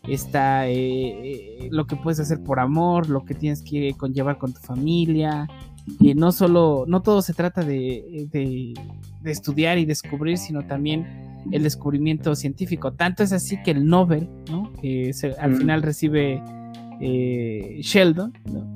[0.08, 4.60] está eh, lo que puedes hacer por amor, lo que tienes que conllevar con tu
[4.60, 5.46] familia.
[5.98, 8.74] Y no solo, no todo se trata de, de,
[9.30, 11.06] estudiar y descubrir, sino también
[11.52, 12.92] el descubrimiento científico.
[12.92, 14.72] Tanto es así que el Nobel, ¿no?
[14.80, 16.42] Que al final recibe
[17.00, 18.72] eh, Sheldon, ¿no?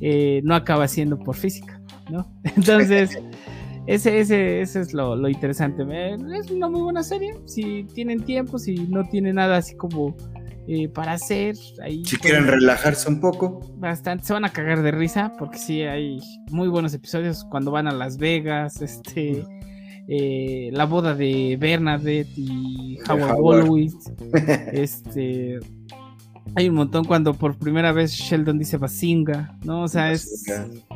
[0.00, 1.80] Eh, no acaba siendo por física,
[2.10, 2.26] ¿no?
[2.56, 3.18] Entonces,
[3.88, 5.82] ese, ese, ese es lo, interesante.
[5.90, 7.34] Eh, es una muy buena serie.
[7.46, 10.14] Si tienen tiempo, si no tienen nada así como
[10.92, 11.56] para hacer.
[11.82, 13.60] Ahí si quieren relajarse un poco.
[13.76, 16.20] Bastante, se van a cagar de risa porque sí hay
[16.50, 19.42] muy buenos episodios cuando van a Las Vegas, este,
[20.70, 24.12] la boda de Bernadette y Howard Wolowitz,
[24.72, 25.60] este,
[26.54, 29.82] hay un montón cuando por primera vez Sheldon dice Basinga, ¿no?
[29.82, 30.44] O sea, es.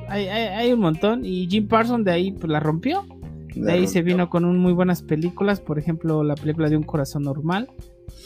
[0.09, 1.25] Hay, un montón.
[1.25, 3.07] Y Jim Parsons de ahí pues, la rompió.
[3.55, 6.85] De ahí se vino con un, muy buenas películas, por ejemplo, la película de Un
[6.85, 7.69] Corazón Normal.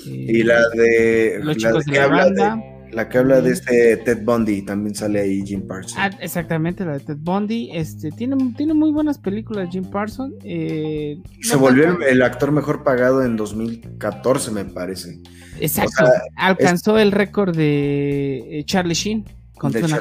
[0.04, 1.40] y la de.
[1.42, 2.62] Los chicos de, la banda.
[2.92, 5.96] La que habla de este Ted Bundy, también sale ahí Jim Parsons.
[5.98, 7.70] Ah, exactamente, la de Ted Bundy.
[7.72, 10.34] Este, tiene, tiene muy buenas películas Jim Parsons.
[10.44, 15.20] Eh, se volvió el, actor mejor pagado en 2014, me parece.
[15.60, 16.04] Exacto.
[16.36, 19.24] Alcanzó el récord de eh, Charlie Sheen
[19.56, 20.00] con Tuna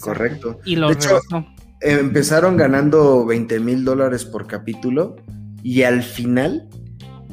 [0.00, 0.60] Correcto.
[0.64, 0.90] Y lo
[1.80, 5.16] Empezaron ganando 20 mil dólares por capítulo
[5.62, 6.68] y al final,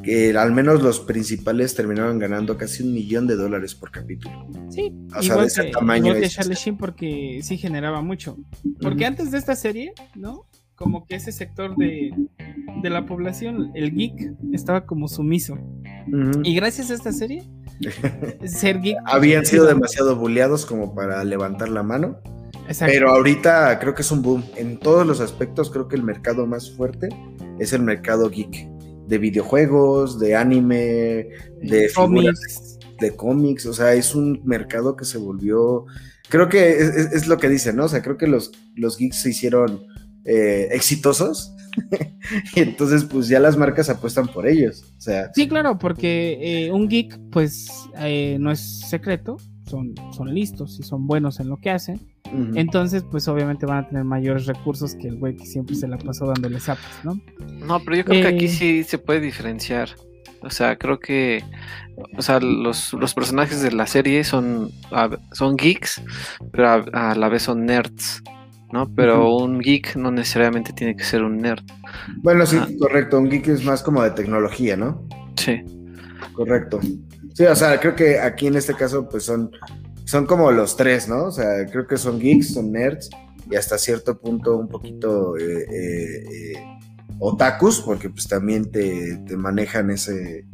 [0.04, 4.48] que al menos los principales terminaron ganando casi un millón de dólares por capítulo.
[4.70, 6.14] Sí, o sea, de ese tamaño.
[6.28, 8.38] Charlie Sheen porque sí generaba mucho.
[8.82, 10.48] Porque antes de esta serie, ¿no?
[10.82, 12.12] como que ese sector de,
[12.82, 15.56] la población, el geek, estaba como sumiso.
[16.44, 17.44] Y gracias a esta serie,
[18.46, 18.98] ser geek.
[19.06, 22.20] Habían sido demasiado bulleados como para levantar la mano.
[22.80, 24.44] Pero ahorita creo que es un boom.
[24.56, 27.10] En todos los aspectos, creo que el mercado más fuerte
[27.60, 28.68] es el mercado geek.
[29.12, 31.28] De videojuegos, de anime,
[31.62, 32.80] de cómics.
[32.98, 33.66] De cómics.
[33.66, 35.86] O sea, es un mercado que se volvió.
[36.30, 37.86] Creo que es, lo que dicen, ¿no?
[37.86, 39.84] O sea, creo que los, los geeks se hicieron
[40.24, 41.54] eh, exitosos.
[42.56, 44.86] y entonces, pues ya las marcas apuestan por ellos.
[44.98, 45.30] O sea.
[45.34, 46.38] Sí, claro, porque
[46.68, 49.36] eh, un geek, pues, eh, no es secreto.
[49.66, 52.00] Son, son listos y son buenos en lo que hacen.
[52.56, 55.98] Entonces, pues obviamente van a tener mayores recursos que el güey que siempre se la
[55.98, 57.20] pasó dándole zapos, ¿no?
[57.66, 59.90] No, pero yo creo que aquí sí se puede diferenciar.
[60.44, 61.44] O sea, creo que
[62.18, 64.72] o sea, los, personajes de la serie son,
[65.34, 66.02] son geeks,
[66.52, 68.24] pero a la vez son nerds.
[68.72, 68.90] ¿no?
[68.96, 71.64] Pero un geek no necesariamente tiene que ser un nerd.
[72.18, 73.20] Bueno, sí, correcto.
[73.20, 75.06] Un geek es más como de tecnología, ¿no?
[75.36, 75.62] Sí.
[76.34, 76.80] Correcto.
[77.34, 79.52] Sí, o sea, creo que aquí en este caso, pues son,
[80.06, 81.26] son como los tres, ¿no?
[81.26, 83.10] O sea, creo que son geeks, son nerds
[83.50, 86.78] y hasta cierto punto un poquito eh, eh, eh,
[87.20, 90.46] otakus, porque pues también te, te manejan ese,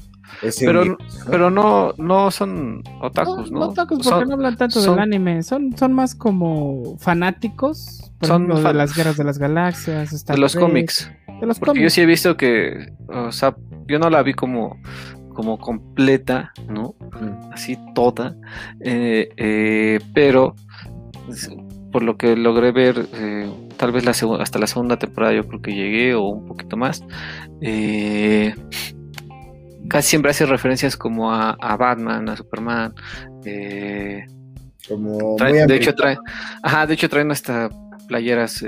[0.60, 0.98] pero,
[1.30, 3.60] pero no, no son otakus, ¿no?
[3.60, 8.74] No, otakus porque no hablan tanto del anime, son, son más como fanáticos, son de
[8.74, 11.12] las guerras de las galaxias, de los cómics.
[11.40, 13.56] De los porque yo sí he visto que, o sea,
[13.88, 14.78] yo no la vi como,
[15.38, 16.96] como completa, ¿no?
[17.52, 18.36] Así toda,
[18.80, 20.56] eh, eh, pero
[21.92, 25.62] por lo que logré ver, eh, tal vez la hasta la segunda temporada yo creo
[25.62, 27.04] que llegué o un poquito más.
[29.88, 32.96] Casi siempre hace referencias como a, Batman, a Superman.
[34.88, 36.18] Como de hecho trae,
[36.64, 37.70] ajá, de hecho traen hasta
[38.08, 38.66] playeras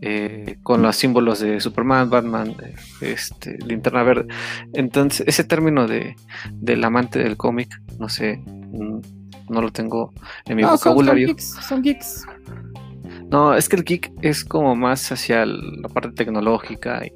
[0.00, 2.54] eh, eh, con los símbolos de Superman, Batman,
[3.00, 4.26] este, linterna verde.
[4.74, 6.14] Entonces, ese término de
[6.52, 7.68] del amante del cómic,
[7.98, 9.00] no sé, mm,
[9.48, 10.12] no lo tengo
[10.46, 11.34] en mi vocabulario.
[11.38, 12.26] Son geeks,
[13.30, 17.12] No, es que el geek es como más hacia la parte tecnológica y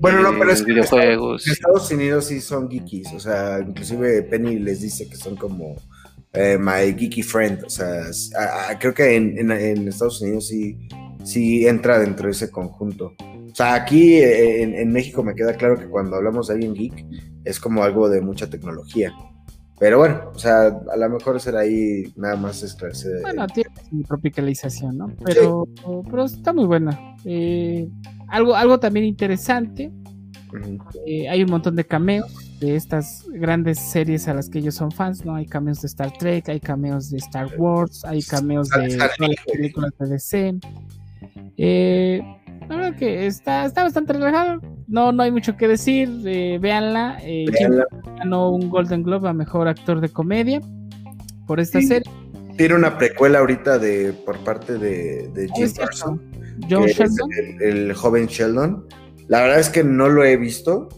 [0.00, 1.46] bueno, no, pero es que videojuegos.
[1.46, 5.76] En Estados Unidos sí son geekies, o sea, inclusive Penny les dice que son como
[6.32, 8.04] eh, my geeky friend, o sea,
[8.78, 9.50] creo que en,
[9.88, 10.76] Estados Unidos sí,
[11.24, 13.14] sí entra dentro de ese conjunto.
[13.18, 17.06] O sea, aquí en, México me queda claro que cuando hablamos de alguien geek
[17.44, 19.12] es como algo de mucha tecnología.
[19.78, 23.22] Pero bueno, o sea, a lo mejor será ahí nada más esclarecer.
[23.22, 23.70] Bueno, tiene
[24.06, 25.12] tropicalización, ¿no?
[25.24, 25.68] Pero,
[26.10, 27.16] pero está muy buena.
[27.24, 27.88] Eh,
[28.28, 29.92] algo, algo también interesante
[31.06, 34.92] Eh, hay un montón de cameos de estas grandes series a las que ellos son
[34.92, 35.34] fans, ¿no?
[35.34, 38.98] Hay cameos de Star Trek, hay cameos de Star Wars, hay cameos de
[39.52, 40.58] películas de DC.
[41.56, 42.20] Eh,
[42.68, 44.60] la verdad que está, está bastante relajado.
[44.86, 46.08] No, no hay mucho que decir.
[46.24, 47.18] Eh, véanla.
[47.22, 47.46] Eh,
[48.18, 50.60] ganó un Golden Globe a mejor actor de comedia
[51.46, 52.10] por esta serie.
[52.56, 56.20] Tiene una precuela ahorita de por parte de, de Jim Parsons.
[56.70, 57.30] John Sheldon.
[57.60, 58.86] El, joven Sheldon.
[59.28, 60.88] La verdad es que no lo he visto.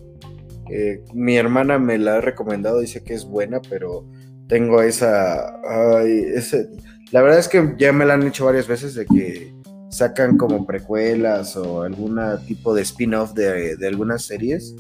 [0.71, 4.05] Eh, mi hermana me la ha recomendado, dice que es buena, pero
[4.49, 5.61] tengo esa,
[6.05, 6.69] ese,
[7.13, 9.55] la verdad es que ya me la han hecho varias veces de que
[9.97, 14.75] sacan como precuelas o algún tipo de spin-off de, algunas series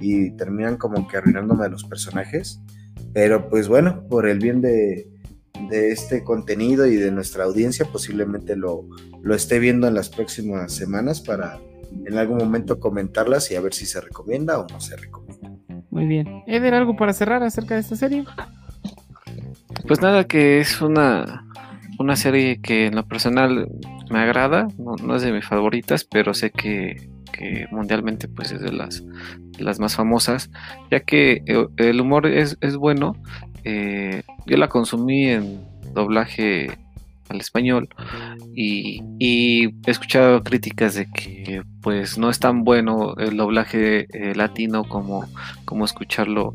[0.00, 2.60] y terminan como que arruinándome a los personajes.
[3.12, 5.08] Pero pues bueno, por el bien de,
[5.70, 8.86] este contenido y de nuestra audiencia, posiblemente lo,
[9.22, 11.60] lo esté viendo en las próximas semanas para
[12.06, 15.50] en algún momento comentarlas y a ver si se recomienda o no se recomienda.
[15.90, 16.42] Muy bien.
[16.46, 18.24] Eder, ¿algo para cerrar acerca de esta serie?
[19.86, 21.46] Pues nada, que es una,
[21.98, 23.68] una serie que en lo personal
[24.12, 27.08] me agrada, no, es de mis favoritas, pero sé que,
[27.72, 29.02] mundialmente pues es de las,
[29.58, 30.50] las más famosas,
[30.90, 33.16] ya que eh, el humor es, bueno.
[33.64, 35.60] Eh, yo la consumí en
[35.94, 36.78] doblaje
[37.28, 37.88] al español
[38.54, 44.84] y, he escuchado críticas de que pues no es tan bueno el doblaje eh, latino
[44.84, 45.24] como,
[45.64, 46.54] como escucharlo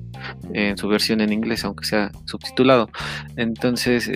[0.54, 2.90] en su versión en inglés aunque sea subtitulado
[3.38, 4.10] entonces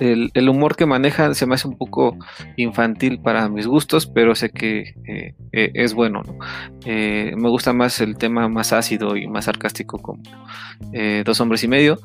[0.00, 2.16] el, humor que manejan se me hace un poco
[2.56, 6.22] infantil para mis gustos, pero sé que eh, eh, es bueno.
[6.84, 10.22] Eh, me gusta más el tema más ácido y más sarcástico como
[11.24, 11.98] Dos Hombres y Medio,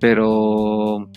[0.00, 1.08] pero,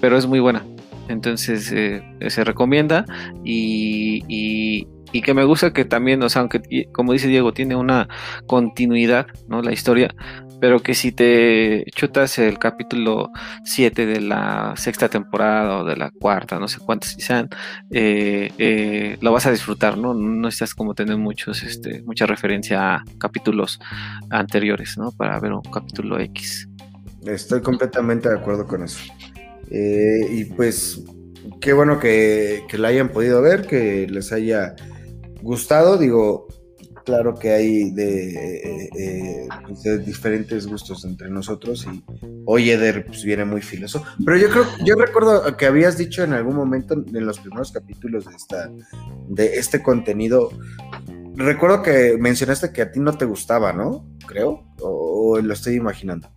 [0.00, 0.64] pero es muy buena.
[1.08, 3.04] Entonces se recomienda
[3.44, 4.86] y, y,
[5.22, 8.06] que me gusta que también, o sea, aunque como dice Diego, tiene una
[8.46, 9.62] continuidad, ¿no?
[9.62, 10.14] La historia,
[10.60, 13.30] pero que si te chutas el capítulo
[13.64, 17.48] 7 de la sexta temporada o de la cuarta, no sé cuántos sean,
[17.90, 20.14] eh, eh, lo vas a disfrutar, ¿no?
[20.14, 23.78] No estás como tener muchos, este, mucha referencia a capítulos
[24.30, 25.12] anteriores, ¿no?
[25.12, 26.68] Para ver un capítulo X.
[27.26, 29.00] Estoy completamente de acuerdo con eso.
[29.70, 31.02] Eh, y pues,
[31.60, 34.74] qué bueno que, que la hayan podido ver, que les haya
[35.42, 35.98] gustado.
[35.98, 36.45] Digo,
[37.06, 39.48] claro que hay eh, eh,
[39.84, 42.04] de, diferentes gustos entre nosotros y
[42.44, 44.02] hoy Eder pues, viene muy filoso.
[44.24, 48.26] Pero yo creo, yo recuerdo que habías dicho en algún momento en los primeros capítulos
[48.26, 48.70] de esta,
[49.28, 50.50] de este contenido,
[51.36, 54.04] recuerdo que mencionaste que a ti no te gustaba, ¿no?
[54.26, 56.28] Creo, o, lo estoy imaginando.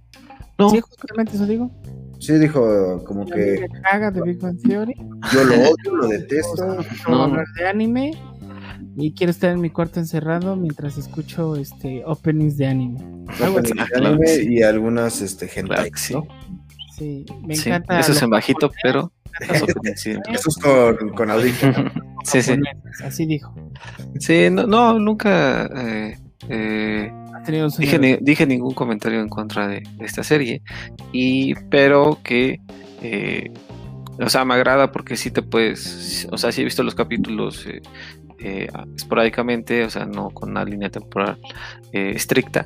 [0.59, 0.69] No.
[0.69, 1.71] Sí, justamente eso digo.
[2.19, 3.65] Sí, dijo como que.
[3.71, 4.93] Me caga de Big Bang Theory.
[5.33, 6.77] Yo lo odio, lo detesto.
[7.07, 8.11] No, hablar de anime
[8.99, 12.99] y quiero estar en mi cuarto encerrado mientras escucho este openings de anime.
[13.39, 16.27] de anime y algunas este hentai, ¿no?
[16.97, 17.99] Sí, me encanta.
[17.99, 21.91] Eso es en bajito, pero Eso es con, con audífono.
[22.23, 22.55] sí, sí.
[23.03, 23.53] Así dijo.
[24.19, 26.17] Sí, no, no nunca eh,
[26.49, 27.11] eh,
[27.77, 30.61] dije, dije, ningún comentario en contra de, esta serie,
[31.11, 32.59] y pero que
[33.01, 33.51] eh,
[34.21, 37.65] o sea, me agrada porque sí te puedes, o sea, sí he visto los capítulos
[37.65, 37.81] eh,
[38.39, 41.37] eh, esporádicamente, o sea, no con una línea temporal
[41.91, 42.65] eh, estricta.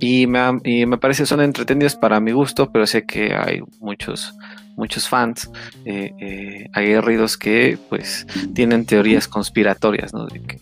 [0.00, 4.34] Y me, y me parece son entretenidos para mi gusto, pero sé que hay muchos
[4.76, 5.48] muchos fans
[5.84, 10.26] eh, aguerridos que pues tienen teorías conspiratorias, ¿no?
[10.26, 10.58] De que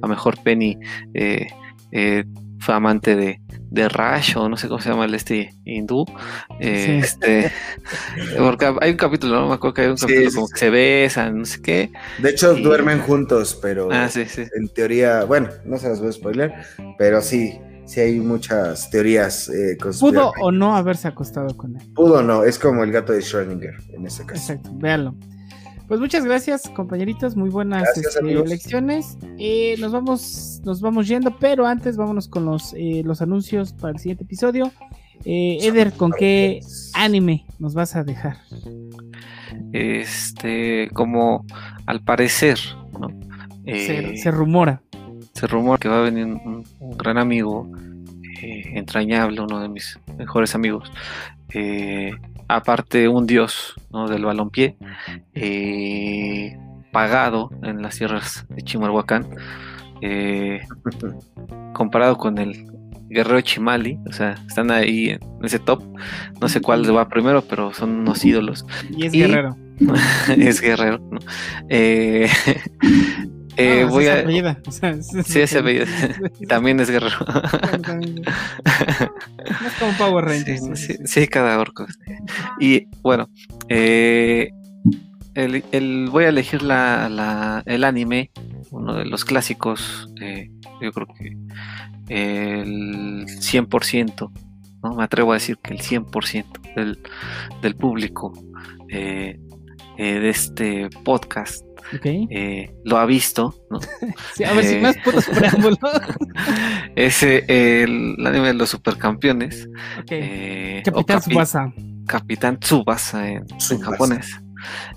[0.00, 0.78] a mejor Penny
[2.58, 3.40] fue amante de,
[3.70, 6.04] de Rash o no sé cómo se llama el este hindú.
[6.60, 7.52] Eh, este,
[8.38, 11.38] porque hay un capítulo, no me acuerdo que hay un capítulo como que se besan,
[11.38, 11.92] no sé qué.
[12.18, 16.54] De hecho, duermen juntos, pero ah, en teoría, bueno, no se las voy a spoiler,
[16.98, 19.48] pero sí, sí hay muchas teorías.
[19.48, 21.82] Eh, ¿Pudo o no haberse acostado con él?
[21.94, 24.52] Pudo o no, es como el gato de Schrödinger en ese caso.
[24.52, 25.14] Exacto, véanlo.
[25.88, 27.36] Pues muchas gracias, compañeritos.
[27.36, 29.16] Muy buenas este, lecciones.
[29.38, 33.92] Eh, nos vamos, nos vamos yendo, pero antes vámonos con los, eh, los anuncios para
[33.92, 34.72] el siguiente episodio.
[35.24, 36.60] Eh, Eder, ¿con qué
[36.92, 38.38] anime nos vas a dejar?
[39.72, 41.46] Este, como
[41.86, 42.58] al parecer,
[42.98, 43.08] ¿no?
[43.64, 44.82] se, rumora.
[45.34, 46.64] Se rumora que va a venir un,
[46.96, 47.70] gran amigo
[48.42, 50.92] entrañable, uno de mis mejores amigos,
[52.48, 54.08] aparte un dios ¿no?
[54.08, 54.76] del balompié,
[55.34, 56.56] eh,
[56.92, 59.26] pagado en las sierras de Chimalhuacán,
[60.00, 60.60] eh,
[61.74, 62.66] comparado con el
[63.08, 65.82] guerrero Chimali, o sea, están ahí en ese top,
[66.40, 68.66] no sé cuál va primero, pero son unos ídolos.
[68.90, 69.56] Y es guerrero.
[70.36, 71.18] es guerrero, ¿no?
[71.68, 72.28] Eh,
[73.56, 74.24] Eh, voy a...
[75.24, 75.86] sí, ese apellido.
[76.48, 77.16] también es guerrero.
[78.64, 80.88] es como Power Rangers.
[81.04, 81.86] Sí, cada orco.
[82.60, 83.30] Y bueno,
[83.68, 84.50] eh,
[85.34, 88.30] el, voy a elegir la, el anime,
[88.70, 90.50] uno de los clásicos, eh,
[90.80, 91.36] yo creo que
[92.08, 94.30] el 100%,
[94.82, 94.94] ¿no?
[94.94, 96.98] me atrevo a decir que el 100% del,
[97.60, 98.32] del público
[98.88, 99.38] eh,
[99.98, 101.64] eh, de este podcast
[102.84, 103.78] lo ha visto, ¿no?
[104.46, 105.78] a ver si más putos preámbulos.
[106.96, 109.68] Ese, el, anime de los supercampeones.
[110.84, 111.72] Capitán Tsubasa.
[112.06, 113.46] Capitán Tsubasa en,
[113.80, 114.40] japonés.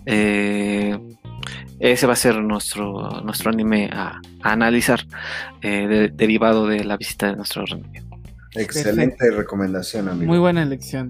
[0.05, 5.05] ese va a ser nuestro, nuestro anime a, analizar,
[5.61, 8.03] derivado de la visita de nuestro anime.
[8.55, 10.27] Excelente recomendación, amigo.
[10.27, 11.09] Muy buena elección.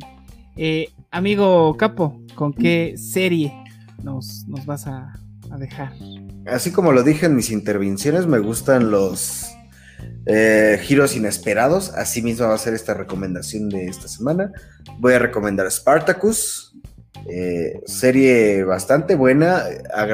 [0.58, 3.54] Eh, amigo Capo, ¿con qué serie
[4.04, 5.14] nos, nos vas a,
[5.58, 5.94] dejar?
[6.46, 9.48] Así como lo dije en mis intervenciones, me gustan los
[10.26, 11.92] eh, giros inesperados.
[11.96, 14.52] Así mismo va a ser esta recomendación de esta semana.
[15.00, 16.76] Voy a recomendar Spartacus,
[17.28, 19.64] eh, serie bastante buena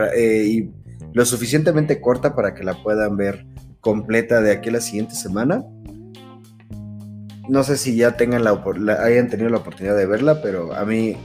[0.08, 0.70] y
[1.14, 3.46] lo suficientemente corta para que la puedan ver
[3.80, 5.64] completa de aquí a la siguiente semana.
[7.48, 8.52] No sé si ya tengan la,
[9.02, 11.16] hayan tenido la oportunidad de verla, pero a mí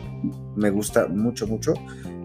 [0.55, 1.75] me gusta mucho, mucho.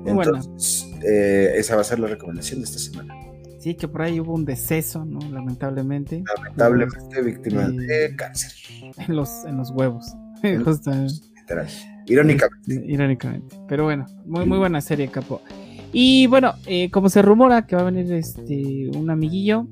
[0.06, 3.16] Entonces, eh, esa va a ser la recomendación de esta semana.
[3.60, 5.20] Sí, que por ahí hubo un deceso, ¿no?
[5.32, 6.24] Lamentablemente.
[6.38, 8.52] Lamentablemente víctima de cáncer.
[9.08, 10.14] En los, en los huevos.
[12.06, 12.84] Irónicamente.
[12.86, 13.58] Irónicamente.
[13.68, 15.42] Pero bueno, muy, muy buena serie, Capo.
[15.92, 19.66] Y bueno, eh, como se rumora que va a venir este un amiguillo,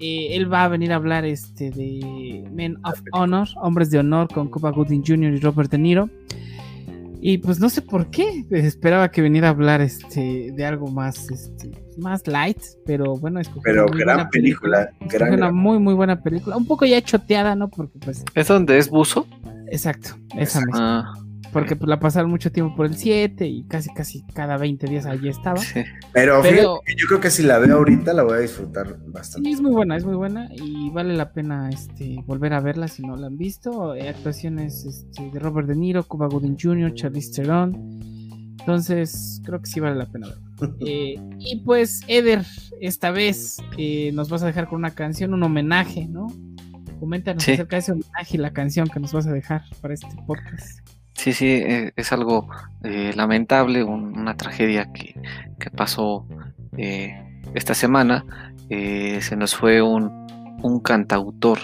[0.00, 4.28] eh, él va a venir a hablar este de Men of Honor, Hombres de Honor,
[4.32, 5.34] con Cuba Gooding Jr.
[5.34, 6.08] y Robert De Niro.
[7.22, 11.30] Y pues no sé por qué, esperaba que viniera a hablar este de algo más
[11.30, 16.56] este, más light, pero bueno, es Pero gran película, película una muy muy buena película,
[16.56, 17.68] un poco ya choteada, ¿no?
[17.68, 19.26] Porque pues ¿Es donde es buzo?
[19.70, 21.14] Exacto, esa misma.
[21.14, 21.29] Ah.
[21.52, 25.06] Porque pues, la pasaron mucho tiempo por el 7 y casi casi cada 20 días
[25.06, 25.60] allí estaba.
[26.12, 29.48] Pero, yo creo que si la veo ahorita la voy a disfrutar bastante.
[29.48, 32.88] Sí, es muy buena, es muy buena y vale la pena este volver a verla
[32.88, 33.94] si no la han visto.
[33.94, 38.10] Eh, actuaciones este, de Robert De Niro, Cuba Gooding Jr., Charlize Theron.
[38.60, 40.46] Entonces, creo que sí vale la pena verla.
[40.86, 42.44] Eh, y pues, Eder,
[42.82, 46.26] esta vez eh, nos vas a dejar con una canción, un homenaje, ¿no?
[46.98, 50.08] Coméntanos acerca de ese homenaje y la canción que nos vas a dejar para este
[50.26, 50.80] podcast.
[51.20, 52.48] Sí, sí, eh, es algo
[52.82, 55.14] eh, lamentable, una tragedia que,
[55.76, 56.26] pasó
[56.78, 58.24] eh, esta semana.
[58.70, 60.08] se nos fue un,
[60.82, 61.58] cantautor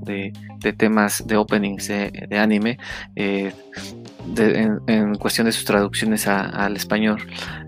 [0.00, 0.32] de,
[0.78, 2.78] temas de openings de, anime
[3.16, 7.18] en, cuestión de sus traducciones al español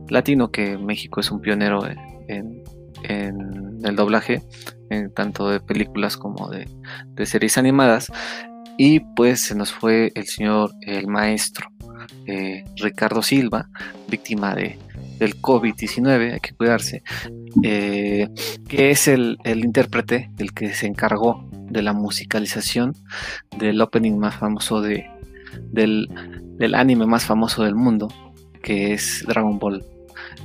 [0.08, 1.86] latino, que México es un pionero
[2.26, 2.64] en,
[3.04, 4.40] el doblaje,
[5.14, 6.66] tanto de películas como de,
[7.08, 8.10] de series animadas.
[8.78, 11.68] Y pues se nos fue el señor, el maestro
[12.26, 13.68] eh, Ricardo Silva,
[14.08, 14.78] víctima de,
[15.18, 17.02] del COVID-19, hay que cuidarse,
[17.64, 18.28] eh,
[18.68, 22.94] que es el, intérprete del que se encargó de la musicalización
[23.58, 25.10] del opening más famoso de,
[25.72, 26.08] del,
[26.56, 28.08] del anime más famoso del mundo,
[28.62, 29.84] que es Dragon Ball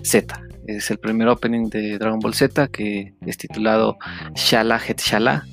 [0.01, 0.41] Z.
[0.65, 3.97] Es el primer opening de Dragon Ball Z que es titulado
[4.35, 5.45] Shala Het Shala.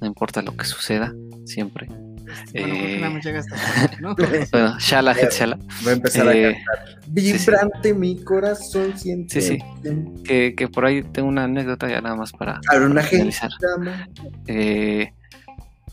[0.00, 1.12] No importa lo que suceda,
[1.50, 1.86] siempre.
[2.54, 3.00] Eh,
[4.52, 5.58] bueno, shala, shala.
[5.82, 7.00] Voy a empezar a eh, cantar.
[7.08, 9.40] Vibrante mi corazón siente.
[9.40, 10.54] Sí, sí.
[10.54, 13.04] Que, por ahí tengo una anécdota ya nada más para, para
[14.46, 15.12] eh,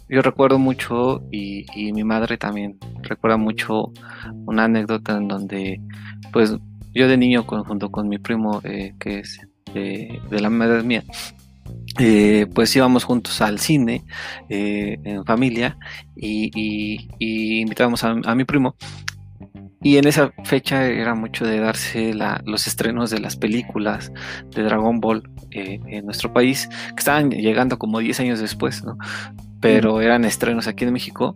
[0.09, 3.91] yo recuerdo mucho y, mi madre también recuerda mucho
[4.45, 5.81] una anécdota en donde
[6.31, 6.55] pues
[6.93, 9.39] yo de niño junto con mi primo que es
[9.73, 11.03] de, de la madre mía
[11.99, 14.03] eh, pues íbamos juntos al cine
[14.49, 15.77] eh, en familia
[16.15, 18.75] y, invitábamos a, mi primo.
[19.81, 22.13] Y en esa fecha era mucho de darse
[22.45, 24.11] los estrenos de las películas
[24.55, 28.97] de Dragon Ball eh, en nuestro país, que estaban llegando como 10 años después, ¿no?
[29.61, 31.33] Pero eran estrenos aquí en México.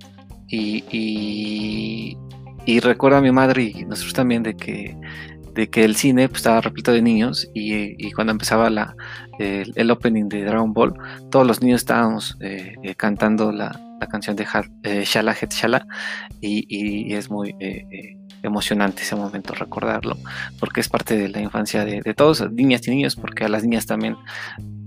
[0.47, 2.17] Y,
[2.65, 4.97] y recuerdo a mi madre y nosotros también de que
[5.53, 8.95] de que el cine pues, estaba repleto de niños y, cuando empezaba la,
[9.41, 10.93] el, opening de Dragon Ball,
[11.30, 14.47] todos los niños estábamos eh, eh, cantando la, canción de
[14.84, 15.85] eh, Shala Het Shala
[16.41, 17.55] y, es muy
[18.43, 20.18] emocionante ese momento recordarlo,
[20.59, 23.63] porque es parte de la infancia de, de todos, niñas y niños, porque a las
[23.63, 24.18] niñas también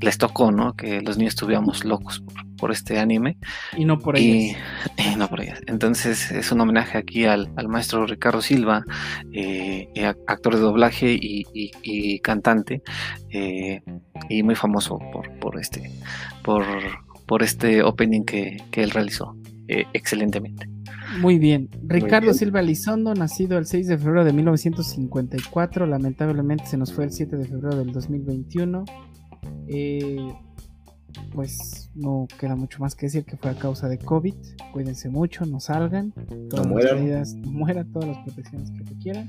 [0.01, 0.74] les tocó, ¿no?
[0.74, 2.22] Que los niños estuviéramos locos
[2.59, 3.36] por, este anime.
[3.76, 4.56] Y no por ellas.
[4.97, 5.60] Y, no por ellas.
[5.66, 8.85] Entonces es un homenaje aquí al, maestro Ricardo Silva,
[9.32, 12.82] eh, eh, actor de doblaje y, cantante,
[13.31, 13.82] eh,
[14.28, 15.90] y muy famoso por, por este,
[16.43, 16.64] por,
[17.26, 19.36] por este opening que, él realizó
[19.69, 20.69] excelentemente.
[21.20, 21.69] Muy bien.
[21.86, 27.12] Ricardo Silva Elizondo, nacido el 6 de febrero de 1954, lamentablemente se nos fue el
[27.12, 28.85] 7 de febrero del 2021.
[29.69, 30.32] Eh,
[31.32, 34.35] pues no queda mucho más que decir que fue a causa de COVID.
[34.73, 36.12] Cuídense mucho, no salgan.
[36.51, 39.28] Todas no las medidas, mueran todas las protecciones que requieran.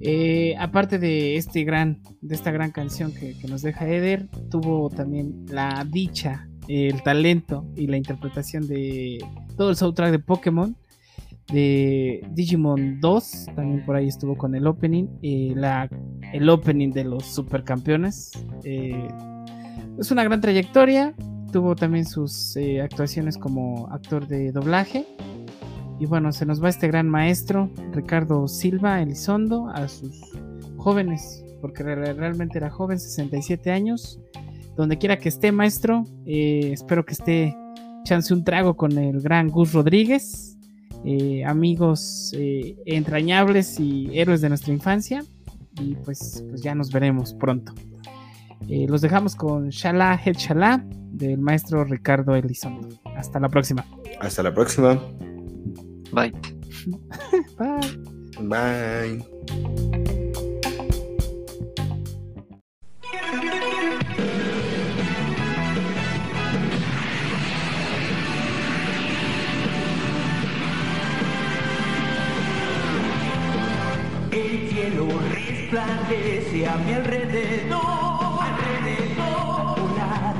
[0.00, 5.44] Eh, aparte de este gran, de esta gran canción que, nos deja Eder, tuvo también
[5.48, 9.18] la dicha, el talento y la interpretación de
[9.56, 10.76] todo el soundtrack de Pokémon
[11.52, 15.88] de Digimon 2, también por ahí estuvo con el opening, eh, la,
[16.32, 18.32] el opening de los supercampeones.
[18.64, 19.08] Eh,
[19.98, 21.14] es una gran trayectoria,
[21.52, 25.06] tuvo también sus eh, actuaciones como actor de doblaje.
[25.98, 30.18] Y bueno, se nos va este gran maestro, Ricardo Silva Elizondo, a sus
[30.78, 34.18] jóvenes, porque realmente era joven, 67 años.
[34.76, 37.56] Donde quiera que esté, maestro, espero que esté
[38.04, 40.50] chance un trago con el gran Gus Rodríguez
[41.04, 45.24] eh, amigos eh, entrañables y héroes de nuestra infancia.
[45.80, 47.72] Y pues, pues ya nos veremos pronto.
[48.68, 52.88] Eh, los dejamos con Shala Het Shala del maestro Ricardo Elizondo.
[53.16, 53.86] Hasta la próxima.
[54.20, 54.94] Hasta la próxima.
[56.12, 56.32] Bye.
[57.58, 58.38] Bye.
[58.42, 59.89] Bye.
[75.70, 79.78] Resplandece a mi alrededor, alrededor.
[79.78, 80.34] Volar,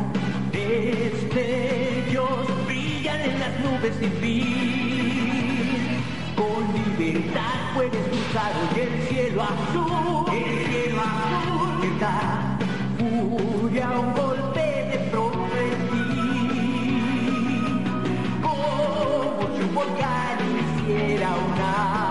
[0.51, 6.03] destellos brillan en las nubes sin fin.
[6.35, 11.85] Con libertad puedes cruzar el cielo azul, el cielo azul.
[11.85, 12.59] Está
[12.99, 14.99] furia un golpe de
[15.91, 16.09] ti.
[18.43, 22.10] Como si un volcán hiciera una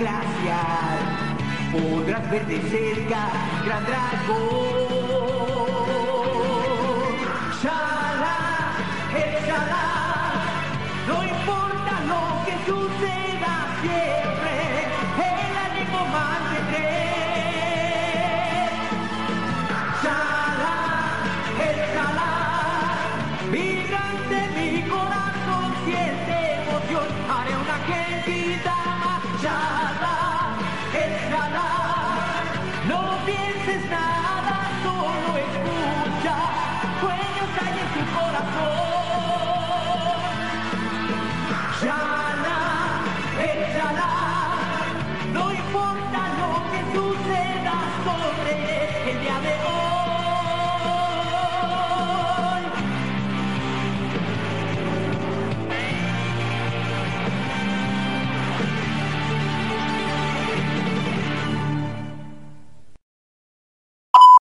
[0.00, 0.98] glaciar,
[1.72, 3.28] podrás ver de cerca
[3.64, 4.89] gran dragón.